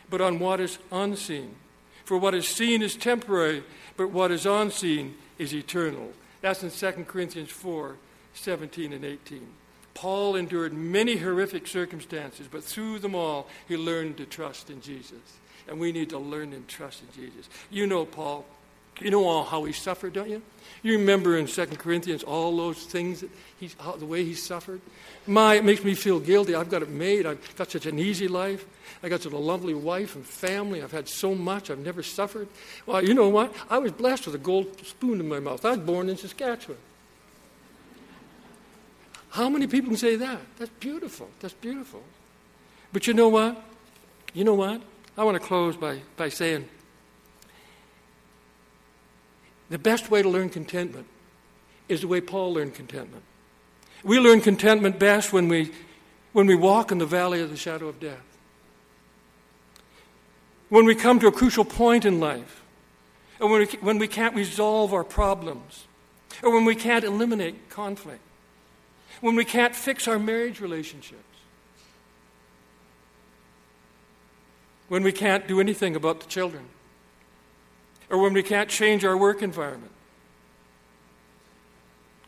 but 0.08 0.20
on 0.20 0.38
what 0.38 0.60
is 0.60 0.78
unseen. 0.90 1.54
For 2.04 2.16
what 2.16 2.34
is 2.34 2.48
seen 2.48 2.82
is 2.82 2.94
temporary, 2.94 3.64
but 3.96 4.10
what 4.10 4.30
is 4.30 4.46
unseen 4.46 5.16
is 5.38 5.52
eternal. 5.54 6.12
That's 6.40 6.62
in 6.62 6.70
2 6.70 7.04
Corinthians 7.04 7.50
4 7.50 7.96
17 8.34 8.92
and 8.92 9.04
18. 9.04 9.46
Paul 9.96 10.36
endured 10.36 10.74
many 10.74 11.16
horrific 11.16 11.66
circumstances, 11.66 12.46
but 12.50 12.62
through 12.62 12.98
them 12.98 13.14
all, 13.14 13.48
he 13.66 13.78
learned 13.78 14.18
to 14.18 14.26
trust 14.26 14.68
in 14.68 14.82
Jesus. 14.82 15.18
And 15.66 15.80
we 15.80 15.90
need 15.90 16.10
to 16.10 16.18
learn 16.18 16.52
and 16.52 16.68
trust 16.68 17.02
in 17.02 17.22
Jesus. 17.22 17.48
You 17.70 17.86
know 17.86 18.04
Paul. 18.04 18.44
You 19.00 19.10
know 19.10 19.24
all 19.24 19.44
how 19.44 19.64
he 19.64 19.72
suffered, 19.72 20.12
don't 20.12 20.28
you? 20.28 20.42
You 20.82 20.98
remember 20.98 21.38
in 21.38 21.46
2 21.46 21.66
Corinthians 21.78 22.22
all 22.22 22.54
those 22.56 22.84
things, 22.84 23.22
that 23.22 23.30
he, 23.58 23.70
how, 23.80 23.92
the 23.92 24.04
way 24.04 24.22
he 24.22 24.34
suffered? 24.34 24.82
My, 25.26 25.54
it 25.54 25.64
makes 25.64 25.82
me 25.82 25.94
feel 25.94 26.20
guilty. 26.20 26.54
I've 26.54 26.70
got 26.70 26.82
it 26.82 26.90
made. 26.90 27.24
I've 27.24 27.56
got 27.56 27.70
such 27.70 27.86
an 27.86 27.98
easy 27.98 28.28
life. 28.28 28.66
I 29.02 29.08
got 29.08 29.22
such 29.22 29.32
a 29.32 29.38
lovely 29.38 29.74
wife 29.74 30.14
and 30.14 30.26
family. 30.26 30.82
I've 30.82 30.92
had 30.92 31.08
so 31.08 31.34
much. 31.34 31.70
I've 31.70 31.78
never 31.78 32.02
suffered. 32.02 32.48
Well, 32.84 33.02
you 33.02 33.14
know 33.14 33.30
what? 33.30 33.54
I 33.70 33.78
was 33.78 33.92
blessed 33.92 34.26
with 34.26 34.34
a 34.34 34.38
gold 34.38 34.86
spoon 34.86 35.20
in 35.20 35.28
my 35.28 35.40
mouth. 35.40 35.64
I 35.64 35.70
was 35.70 35.80
born 35.80 36.10
in 36.10 36.18
Saskatchewan. 36.18 36.78
How 39.36 39.50
many 39.50 39.66
people 39.66 39.90
can 39.90 39.98
say 39.98 40.16
that? 40.16 40.40
That's 40.56 40.70
beautiful. 40.80 41.28
That's 41.40 41.52
beautiful. 41.52 42.02
But 42.90 43.06
you 43.06 43.12
know 43.12 43.28
what? 43.28 43.62
You 44.32 44.44
know 44.44 44.54
what? 44.54 44.80
I 45.18 45.24
want 45.24 45.34
to 45.38 45.46
close 45.46 45.76
by, 45.76 46.00
by 46.16 46.30
saying 46.30 46.66
the 49.68 49.76
best 49.76 50.10
way 50.10 50.22
to 50.22 50.28
learn 50.30 50.48
contentment 50.48 51.06
is 51.86 52.00
the 52.00 52.08
way 52.08 52.22
Paul 52.22 52.54
learned 52.54 52.76
contentment. 52.76 53.24
We 54.02 54.18
learn 54.20 54.40
contentment 54.40 54.98
best 54.98 55.34
when 55.34 55.48
we, 55.48 55.70
when 56.32 56.46
we 56.46 56.54
walk 56.54 56.90
in 56.90 56.96
the 56.96 57.04
valley 57.04 57.42
of 57.42 57.50
the 57.50 57.58
shadow 57.58 57.88
of 57.88 58.00
death. 58.00 58.38
When 60.70 60.86
we 60.86 60.94
come 60.94 61.20
to 61.20 61.26
a 61.26 61.32
crucial 61.32 61.66
point 61.66 62.06
in 62.06 62.20
life, 62.20 62.62
or 63.38 63.50
when 63.50 63.60
we, 63.60 63.66
when 63.82 63.98
we 63.98 64.08
can't 64.08 64.34
resolve 64.34 64.94
our 64.94 65.04
problems, 65.04 65.84
or 66.42 66.54
when 66.54 66.64
we 66.64 66.74
can't 66.74 67.04
eliminate 67.04 67.68
conflict 67.68 68.22
when 69.20 69.34
we 69.34 69.44
can't 69.44 69.74
fix 69.74 70.06
our 70.06 70.18
marriage 70.18 70.60
relationships, 70.60 71.22
when 74.88 75.02
we 75.02 75.12
can't 75.12 75.48
do 75.48 75.60
anything 75.60 75.96
about 75.96 76.20
the 76.20 76.26
children, 76.26 76.64
or 78.10 78.18
when 78.18 78.32
we 78.32 78.42
can't 78.42 78.68
change 78.68 79.04
our 79.04 79.16
work 79.16 79.42
environment, 79.42 79.92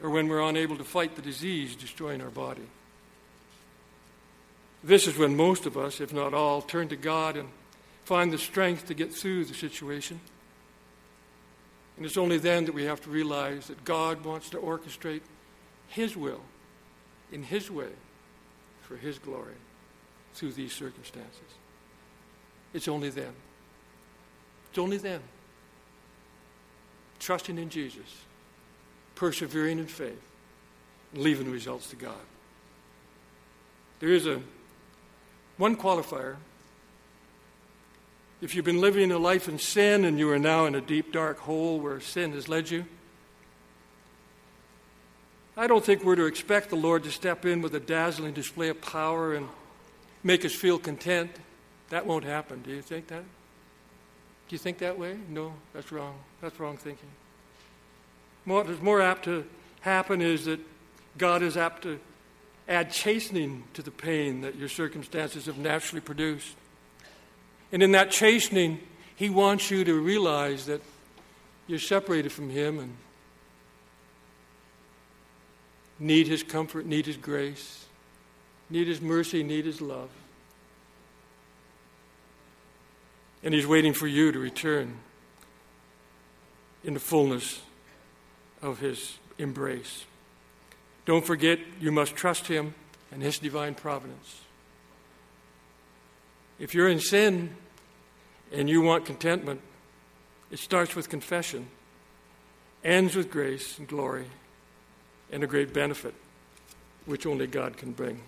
or 0.02 0.10
when 0.10 0.28
we're 0.28 0.42
unable 0.42 0.76
to 0.76 0.84
fight 0.84 1.14
the 1.16 1.22
disease 1.22 1.76
destroying 1.76 2.20
our 2.20 2.30
body. 2.30 2.66
This 4.82 5.06
is 5.06 5.18
when 5.18 5.36
most 5.36 5.66
of 5.66 5.76
us, 5.76 6.00
if 6.00 6.12
not 6.12 6.34
all, 6.34 6.62
turn 6.62 6.88
to 6.88 6.96
God 6.96 7.36
and 7.36 7.48
find 8.04 8.32
the 8.32 8.38
strength 8.38 8.86
to 8.86 8.94
get 8.94 9.12
through 9.12 9.44
the 9.44 9.54
situation. 9.54 10.20
And 11.96 12.06
it's 12.06 12.16
only 12.16 12.38
then 12.38 12.64
that 12.66 12.74
we 12.74 12.84
have 12.84 13.00
to 13.02 13.10
realize 13.10 13.66
that 13.66 13.84
God 13.84 14.24
wants 14.24 14.50
to 14.50 14.58
orchestrate 14.58 15.22
His 15.88 16.16
will 16.16 16.40
in 17.32 17.42
His 17.42 17.70
way 17.70 17.90
for 18.82 18.96
His 18.96 19.18
glory 19.18 19.54
through 20.34 20.52
these 20.52 20.72
circumstances. 20.72 21.40
It's 22.72 22.88
only 22.88 23.10
then. 23.10 23.32
It's 24.70 24.78
only 24.78 24.98
then. 24.98 25.20
Trusting 27.18 27.58
in 27.58 27.68
Jesus, 27.68 28.24
persevering 29.14 29.78
in 29.78 29.86
faith, 29.86 30.22
leaving 31.14 31.46
the 31.46 31.52
results 31.52 31.90
to 31.90 31.96
God. 31.96 32.14
There 34.00 34.10
is 34.10 34.26
a 34.26 34.40
one 35.56 35.76
qualifier. 35.76 36.36
If 38.40 38.54
you've 38.54 38.64
been 38.64 38.80
living 38.80 39.10
a 39.10 39.18
life 39.18 39.48
in 39.48 39.58
sin 39.58 40.04
and 40.04 40.18
you 40.18 40.30
are 40.30 40.38
now 40.38 40.66
in 40.66 40.76
a 40.76 40.80
deep, 40.80 41.12
dark 41.12 41.40
hole 41.40 41.80
where 41.80 41.98
sin 41.98 42.32
has 42.32 42.48
led 42.48 42.70
you, 42.70 42.86
I 45.58 45.66
don't 45.66 45.84
think 45.84 46.04
we're 46.04 46.14
to 46.14 46.26
expect 46.26 46.70
the 46.70 46.76
Lord 46.76 47.02
to 47.02 47.10
step 47.10 47.44
in 47.44 47.62
with 47.62 47.74
a 47.74 47.80
dazzling 47.80 48.32
display 48.32 48.68
of 48.68 48.80
power 48.80 49.34
and 49.34 49.48
make 50.22 50.44
us 50.44 50.54
feel 50.54 50.78
content. 50.78 51.32
That 51.88 52.06
won't 52.06 52.22
happen. 52.22 52.62
Do 52.62 52.70
you 52.70 52.80
think 52.80 53.08
that? 53.08 53.24
Do 53.24 54.54
you 54.54 54.58
think 54.58 54.78
that 54.78 54.96
way? 54.96 55.18
No, 55.28 55.54
that's 55.74 55.90
wrong. 55.90 56.14
That's 56.40 56.60
wrong 56.60 56.76
thinking. 56.76 57.08
What 58.44 58.70
is 58.70 58.80
more 58.80 59.02
apt 59.02 59.24
to 59.24 59.46
happen 59.80 60.22
is 60.22 60.44
that 60.44 60.60
God 61.18 61.42
is 61.42 61.56
apt 61.56 61.82
to 61.82 61.98
add 62.68 62.92
chastening 62.92 63.64
to 63.74 63.82
the 63.82 63.90
pain 63.90 64.42
that 64.42 64.54
your 64.54 64.68
circumstances 64.68 65.46
have 65.46 65.58
naturally 65.58 66.00
produced. 66.00 66.54
And 67.72 67.82
in 67.82 67.90
that 67.92 68.12
chastening, 68.12 68.78
He 69.16 69.28
wants 69.28 69.72
you 69.72 69.82
to 69.82 69.94
realize 70.00 70.66
that 70.66 70.82
you're 71.66 71.80
separated 71.80 72.30
from 72.30 72.48
Him 72.48 72.78
and 72.78 72.96
need 75.98 76.26
His 76.26 76.42
comfort, 76.42 76.86
need 76.86 77.06
His 77.06 77.16
grace, 77.16 77.86
need 78.70 78.86
His 78.86 79.00
mercy, 79.00 79.42
need 79.42 79.64
His 79.64 79.80
love. 79.80 80.10
And 83.42 83.54
He's 83.54 83.66
waiting 83.66 83.92
for 83.92 84.06
you 84.06 84.32
to 84.32 84.38
return 84.38 84.98
in 86.84 86.94
the 86.94 87.00
fullness 87.00 87.60
of 88.62 88.78
His 88.80 89.18
embrace. 89.38 90.04
Don't 91.04 91.24
forget, 91.24 91.58
you 91.80 91.90
must 91.90 92.14
trust 92.16 92.46
Him 92.46 92.74
and 93.10 93.22
His 93.22 93.38
divine 93.38 93.74
providence. 93.74 94.42
If 96.58 96.74
you're 96.74 96.88
in 96.88 97.00
sin 97.00 97.56
and 98.52 98.68
you 98.68 98.82
want 98.82 99.06
contentment, 99.06 99.60
it 100.50 100.58
starts 100.58 100.96
with 100.96 101.08
confession, 101.08 101.68
ends 102.82 103.14
with 103.14 103.30
grace 103.30 103.78
and 103.78 103.86
glory, 103.86 104.26
and 105.32 105.42
a 105.42 105.46
great 105.46 105.72
benefit, 105.72 106.14
which 107.06 107.26
only 107.26 107.46
God 107.46 107.76
can 107.76 107.92
bring. 107.92 108.20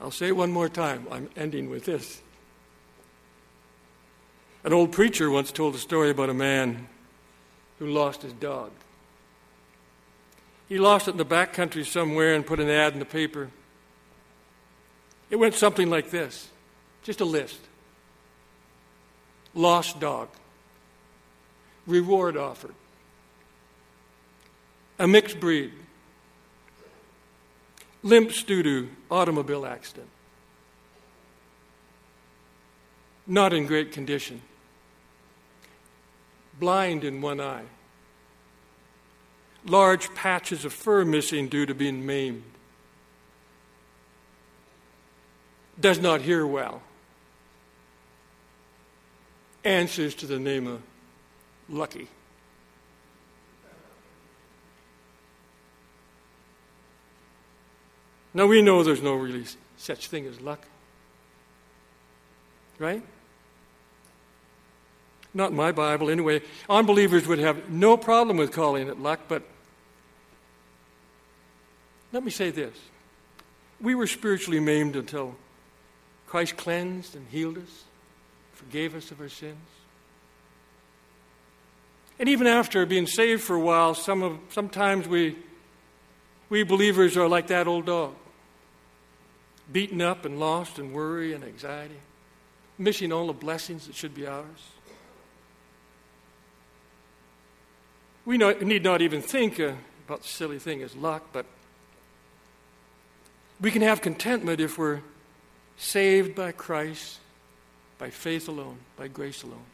I'll 0.00 0.10
say 0.10 0.28
it 0.28 0.36
one 0.36 0.52
more 0.52 0.68
time. 0.68 1.06
I'm 1.10 1.30
ending 1.36 1.70
with 1.70 1.84
this. 1.84 2.20
An 4.64 4.72
old 4.72 4.92
preacher 4.92 5.30
once 5.30 5.52
told 5.52 5.74
a 5.74 5.78
story 5.78 6.10
about 6.10 6.28
a 6.28 6.34
man 6.34 6.88
who 7.78 7.86
lost 7.86 8.22
his 8.22 8.32
dog. 8.32 8.70
He 10.68 10.78
lost 10.78 11.08
it 11.08 11.12
in 11.12 11.16
the 11.16 11.24
back 11.24 11.52
country 11.52 11.84
somewhere 11.84 12.34
and 12.34 12.44
put 12.44 12.58
an 12.58 12.68
ad 12.68 12.92
in 12.92 12.98
the 12.98 13.04
paper. 13.04 13.50
It 15.30 15.36
went 15.36 15.54
something 15.54 15.88
like 15.88 16.10
this 16.10 16.48
just 17.02 17.20
a 17.20 17.24
list 17.24 17.60
lost 19.56 19.98
dog, 19.98 20.28
reward 21.86 22.36
offered, 22.36 22.74
a 24.98 25.06
mixed 25.06 25.38
breed, 25.40 25.72
limps 28.02 28.42
due 28.42 28.62
to 28.62 28.88
automobile 29.10 29.66
accident, 29.66 30.08
not 33.26 33.52
in 33.52 33.66
great 33.66 33.92
condition, 33.92 34.40
blind 36.58 37.04
in 37.04 37.20
one 37.20 37.40
eye, 37.40 37.64
large 39.66 40.14
patches 40.14 40.64
of 40.64 40.72
fur 40.72 41.04
missing 41.04 41.48
due 41.48 41.66
to 41.66 41.74
being 41.74 42.06
maimed, 42.06 42.44
does 45.78 45.98
not 45.98 46.22
hear 46.22 46.46
well, 46.46 46.80
answers 49.64 50.14
to 50.14 50.26
the 50.26 50.38
name 50.38 50.66
of 50.66 50.80
Lucky. 51.68 52.08
Now 58.36 58.44
we 58.46 58.60
know 58.60 58.82
there's 58.82 59.00
no 59.00 59.14
really 59.14 59.46
such 59.78 60.08
thing 60.08 60.26
as 60.26 60.42
luck. 60.42 60.62
Right? 62.78 63.02
Not 65.32 65.54
my 65.54 65.72
Bible, 65.72 66.10
anyway. 66.10 66.42
Unbelievers 66.68 67.26
would 67.26 67.38
have 67.38 67.70
no 67.70 67.96
problem 67.96 68.36
with 68.36 68.52
calling 68.52 68.88
it 68.88 69.00
luck, 69.00 69.20
but 69.26 69.42
let 72.12 72.22
me 72.22 72.30
say 72.30 72.50
this. 72.50 72.76
We 73.80 73.94
were 73.94 74.06
spiritually 74.06 74.60
maimed 74.60 74.96
until 74.96 75.36
Christ 76.26 76.58
cleansed 76.58 77.16
and 77.16 77.26
healed 77.28 77.56
us, 77.56 77.84
forgave 78.52 78.94
us 78.94 79.10
of 79.10 79.18
our 79.18 79.30
sins. 79.30 79.56
And 82.18 82.28
even 82.28 82.46
after 82.46 82.84
being 82.84 83.06
saved 83.06 83.42
for 83.42 83.56
a 83.56 83.60
while, 83.60 83.94
some 83.94 84.22
of, 84.22 84.38
sometimes 84.50 85.08
we, 85.08 85.38
we 86.50 86.64
believers 86.64 87.16
are 87.16 87.28
like 87.28 87.46
that 87.46 87.66
old 87.66 87.86
dog, 87.86 88.12
beaten 89.70 90.00
up 90.00 90.24
and 90.24 90.38
lost 90.38 90.78
in 90.78 90.92
worry 90.92 91.32
and 91.32 91.44
anxiety, 91.44 91.98
missing 92.78 93.12
all 93.12 93.26
the 93.26 93.32
blessings 93.32 93.86
that 93.86 93.96
should 93.96 94.14
be 94.14 94.26
ours. 94.26 94.70
We 98.24 98.38
need 98.38 98.82
not 98.82 99.02
even 99.02 99.22
think 99.22 99.60
uh, 99.60 99.72
about 100.06 100.22
the 100.22 100.28
silly 100.28 100.58
thing 100.58 100.82
as 100.82 100.96
luck, 100.96 101.28
but 101.32 101.46
we 103.60 103.70
can 103.70 103.82
have 103.82 104.00
contentment 104.00 104.60
if 104.60 104.78
we're 104.78 105.00
saved 105.76 106.34
by 106.34 106.52
Christ, 106.52 107.20
by 107.98 108.10
faith 108.10 108.48
alone, 108.48 108.78
by 108.96 109.08
grace 109.08 109.42
alone. 109.42 109.64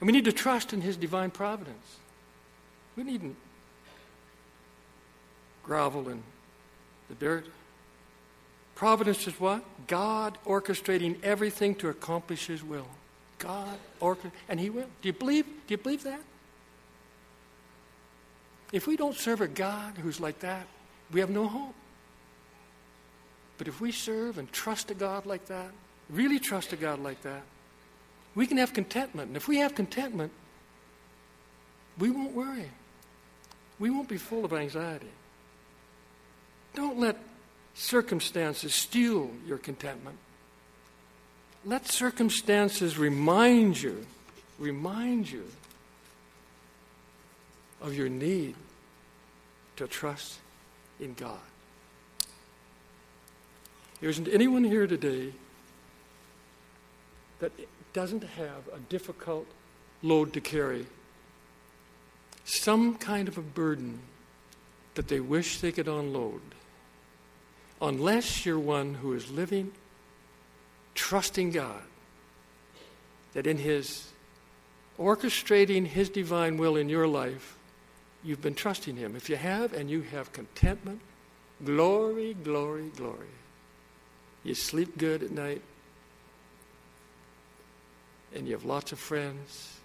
And 0.00 0.06
we 0.06 0.12
need 0.12 0.24
to 0.24 0.32
trust 0.32 0.72
in 0.72 0.80
His 0.80 0.96
divine 0.96 1.30
providence. 1.30 1.98
We 2.96 3.04
needn't 3.04 3.36
grovel 5.62 6.08
in 6.08 6.22
the 7.08 7.14
dirt. 7.14 7.46
Providence 8.74 9.26
is 9.26 9.38
what? 9.38 9.62
God 9.86 10.38
orchestrating 10.46 11.22
everything 11.22 11.74
to 11.76 11.88
accomplish 11.88 12.46
His 12.46 12.64
will. 12.64 12.88
God 13.38 13.78
orchestrating, 14.00 14.32
and 14.48 14.58
He 14.58 14.70
will. 14.70 14.86
Do 15.00 15.08
you 15.08 15.12
believe? 15.12 15.44
Do 15.44 15.74
you 15.74 15.78
believe 15.78 16.02
that? 16.04 16.20
If 18.72 18.86
we 18.86 18.96
don't 18.96 19.14
serve 19.14 19.42
a 19.42 19.48
God 19.48 19.98
who's 19.98 20.18
like 20.18 20.40
that, 20.40 20.66
we 21.12 21.20
have 21.20 21.30
no 21.30 21.46
hope. 21.46 21.74
But 23.58 23.68
if 23.68 23.80
we 23.80 23.92
serve 23.92 24.38
and 24.38 24.50
trust 24.50 24.90
a 24.90 24.94
God 24.94 25.26
like 25.26 25.46
that, 25.46 25.70
really 26.08 26.38
trust 26.38 26.72
a 26.72 26.76
God 26.76 26.98
like 26.98 27.22
that, 27.22 27.42
we 28.34 28.46
can 28.46 28.56
have 28.56 28.72
contentment. 28.72 29.28
And 29.28 29.36
if 29.36 29.46
we 29.46 29.58
have 29.58 29.74
contentment, 29.74 30.32
we 31.98 32.10
won't 32.10 32.32
worry. 32.32 32.70
We 33.78 33.90
won't 33.90 34.08
be 34.08 34.16
full 34.16 34.44
of 34.44 34.52
anxiety. 34.52 35.10
Don't 36.74 36.98
let 36.98 37.16
circumstances 37.74 38.74
steal 38.74 39.30
your 39.46 39.58
contentment. 39.58 40.18
Let 41.64 41.86
circumstances 41.86 42.98
remind 42.98 43.80
you, 43.80 44.06
remind 44.58 45.30
you 45.30 45.44
of 47.80 47.94
your 47.94 48.08
need 48.08 48.54
to 49.76 49.86
trust 49.86 50.38
in 51.00 51.14
God. 51.14 51.38
There 54.00 54.10
isn't 54.10 54.28
anyone 54.28 54.64
here 54.64 54.86
today 54.86 55.32
that 57.38 57.52
doesn't 57.92 58.24
have 58.24 58.68
a 58.72 58.78
difficult 58.88 59.46
load 60.02 60.32
to 60.32 60.40
carry, 60.40 60.86
some 62.44 62.96
kind 62.96 63.28
of 63.28 63.38
a 63.38 63.42
burden 63.42 64.00
that 64.94 65.08
they 65.08 65.20
wish 65.20 65.60
they 65.60 65.72
could 65.72 65.88
unload. 65.88 66.40
Unless 67.82 68.46
you're 68.46 68.60
one 68.60 68.94
who 68.94 69.12
is 69.12 69.28
living, 69.32 69.72
trusting 70.94 71.50
God, 71.50 71.82
that 73.32 73.44
in 73.44 73.58
His 73.58 74.08
orchestrating 75.00 75.84
His 75.84 76.08
divine 76.08 76.58
will 76.58 76.76
in 76.76 76.88
your 76.88 77.08
life, 77.08 77.56
you've 78.22 78.40
been 78.40 78.54
trusting 78.54 78.94
Him. 78.94 79.16
If 79.16 79.28
you 79.28 79.34
have 79.34 79.72
and 79.72 79.90
you 79.90 80.02
have 80.02 80.32
contentment, 80.32 81.00
glory, 81.64 82.34
glory, 82.34 82.92
glory. 82.96 83.26
You 84.44 84.54
sleep 84.54 84.96
good 84.96 85.24
at 85.24 85.32
night, 85.32 85.62
and 88.32 88.46
you 88.46 88.52
have 88.52 88.64
lots 88.64 88.92
of 88.92 89.00
friends, 89.00 89.80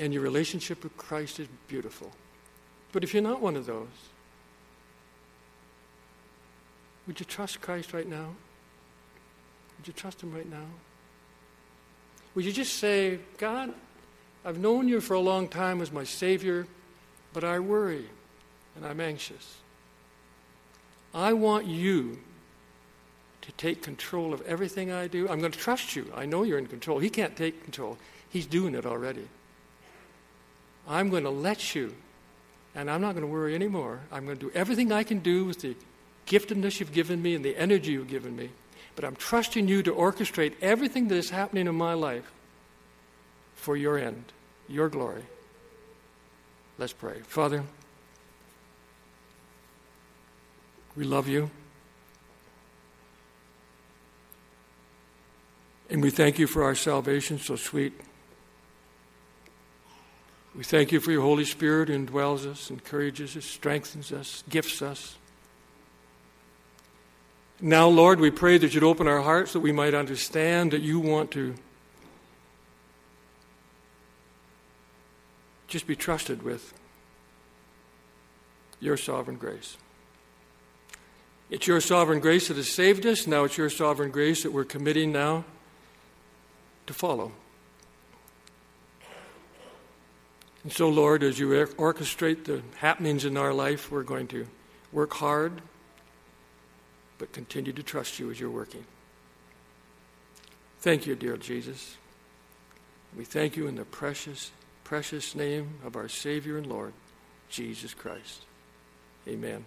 and 0.00 0.12
your 0.12 0.22
relationship 0.22 0.82
with 0.82 0.96
Christ 0.96 1.38
is 1.38 1.46
beautiful. 1.68 2.10
But 2.90 3.04
if 3.04 3.14
you're 3.14 3.22
not 3.22 3.40
one 3.40 3.54
of 3.54 3.66
those, 3.66 3.86
would 7.06 7.18
you 7.18 7.26
trust 7.26 7.60
Christ 7.60 7.92
right 7.92 8.06
now? 8.06 8.34
Would 9.78 9.86
you 9.86 9.92
trust 9.92 10.22
Him 10.22 10.32
right 10.32 10.48
now? 10.48 10.66
Would 12.34 12.44
you 12.44 12.52
just 12.52 12.76
say, 12.76 13.18
God, 13.38 13.74
I've 14.44 14.58
known 14.58 14.88
you 14.88 15.00
for 15.00 15.14
a 15.14 15.20
long 15.20 15.48
time 15.48 15.80
as 15.80 15.92
my 15.92 16.04
Savior, 16.04 16.66
but 17.32 17.44
I 17.44 17.58
worry 17.58 18.06
and 18.76 18.86
I'm 18.86 19.00
anxious. 19.00 19.56
I 21.14 21.32
want 21.32 21.66
you 21.66 22.18
to 23.42 23.52
take 23.52 23.82
control 23.82 24.32
of 24.32 24.40
everything 24.42 24.90
I 24.90 25.08
do. 25.08 25.28
I'm 25.28 25.40
going 25.40 25.52
to 25.52 25.58
trust 25.58 25.94
you. 25.94 26.10
I 26.14 26.26
know 26.26 26.42
you're 26.42 26.58
in 26.58 26.66
control. 26.66 26.98
He 26.98 27.10
can't 27.10 27.36
take 27.36 27.62
control, 27.64 27.98
He's 28.30 28.46
doing 28.46 28.74
it 28.74 28.86
already. 28.86 29.28
I'm 30.88 31.10
going 31.10 31.24
to 31.24 31.30
let 31.30 31.74
you, 31.74 31.94
and 32.74 32.90
I'm 32.90 33.00
not 33.00 33.12
going 33.12 33.26
to 33.26 33.32
worry 33.32 33.54
anymore. 33.54 34.00
I'm 34.10 34.24
going 34.24 34.38
to 34.38 34.46
do 34.46 34.52
everything 34.54 34.90
I 34.90 35.04
can 35.04 35.18
do 35.18 35.44
with 35.44 35.60
the 35.60 35.76
giftedness 36.32 36.80
you've 36.80 36.92
given 36.92 37.20
me 37.20 37.34
and 37.34 37.44
the 37.44 37.56
energy 37.56 37.92
you've 37.92 38.08
given 38.08 38.34
me. 38.34 38.48
But 38.96 39.04
I'm 39.04 39.16
trusting 39.16 39.68
you 39.68 39.82
to 39.82 39.92
orchestrate 39.92 40.54
everything 40.62 41.08
that 41.08 41.16
is 41.16 41.30
happening 41.30 41.66
in 41.66 41.74
my 41.74 41.94
life 41.94 42.30
for 43.54 43.76
your 43.76 43.98
end, 43.98 44.24
your 44.68 44.88
glory. 44.88 45.24
Let's 46.78 46.92
pray. 46.92 47.20
Father, 47.26 47.64
we 50.96 51.04
love 51.04 51.28
you. 51.28 51.50
And 55.90 56.02
we 56.02 56.10
thank 56.10 56.38
you 56.38 56.46
for 56.46 56.64
our 56.64 56.74
salvation, 56.74 57.38
so 57.38 57.56
sweet. 57.56 57.92
We 60.56 60.64
thank 60.64 60.92
you 60.92 61.00
for 61.00 61.12
your 61.12 61.22
Holy 61.22 61.44
Spirit 61.44 61.88
who 61.88 61.98
indwells 61.98 62.46
us, 62.46 62.70
encourages 62.70 63.36
us, 63.36 63.44
strengthens 63.44 64.12
us, 64.12 64.42
gifts 64.48 64.80
us. 64.82 65.16
Now, 67.64 67.86
Lord, 67.86 68.18
we 68.18 68.32
pray 68.32 68.58
that 68.58 68.74
you'd 68.74 68.82
open 68.82 69.06
our 69.06 69.20
hearts 69.20 69.52
that 69.52 69.60
we 69.60 69.70
might 69.70 69.94
understand 69.94 70.72
that 70.72 70.82
you 70.82 70.98
want 70.98 71.30
to 71.30 71.54
just 75.68 75.86
be 75.86 75.94
trusted 75.94 76.42
with 76.42 76.74
your 78.80 78.96
sovereign 78.96 79.36
grace. 79.36 79.76
It's 81.50 81.68
your 81.68 81.80
sovereign 81.80 82.18
grace 82.18 82.48
that 82.48 82.56
has 82.56 82.68
saved 82.68 83.06
us. 83.06 83.28
Now 83.28 83.44
it's 83.44 83.56
your 83.56 83.70
sovereign 83.70 84.10
grace 84.10 84.42
that 84.42 84.52
we're 84.52 84.64
committing 84.64 85.12
now 85.12 85.44
to 86.88 86.92
follow. 86.92 87.30
And 90.64 90.72
so, 90.72 90.88
Lord, 90.88 91.22
as 91.22 91.38
you 91.38 91.46
orchestrate 91.46 92.44
the 92.44 92.62
happenings 92.78 93.24
in 93.24 93.36
our 93.36 93.54
life, 93.54 93.88
we're 93.88 94.02
going 94.02 94.26
to 94.28 94.48
work 94.90 95.14
hard, 95.14 95.62
but 97.22 97.30
continue 97.30 97.72
to 97.72 97.84
trust 97.84 98.18
you 98.18 98.32
as 98.32 98.40
you're 98.40 98.50
working. 98.50 98.84
Thank 100.80 101.06
you, 101.06 101.14
dear 101.14 101.36
Jesus. 101.36 101.96
We 103.16 103.24
thank 103.24 103.56
you 103.56 103.68
in 103.68 103.76
the 103.76 103.84
precious, 103.84 104.50
precious 104.82 105.36
name 105.36 105.74
of 105.84 105.94
our 105.94 106.08
Savior 106.08 106.58
and 106.58 106.66
Lord, 106.66 106.92
Jesus 107.48 107.94
Christ. 107.94 108.42
Amen. 109.28 109.64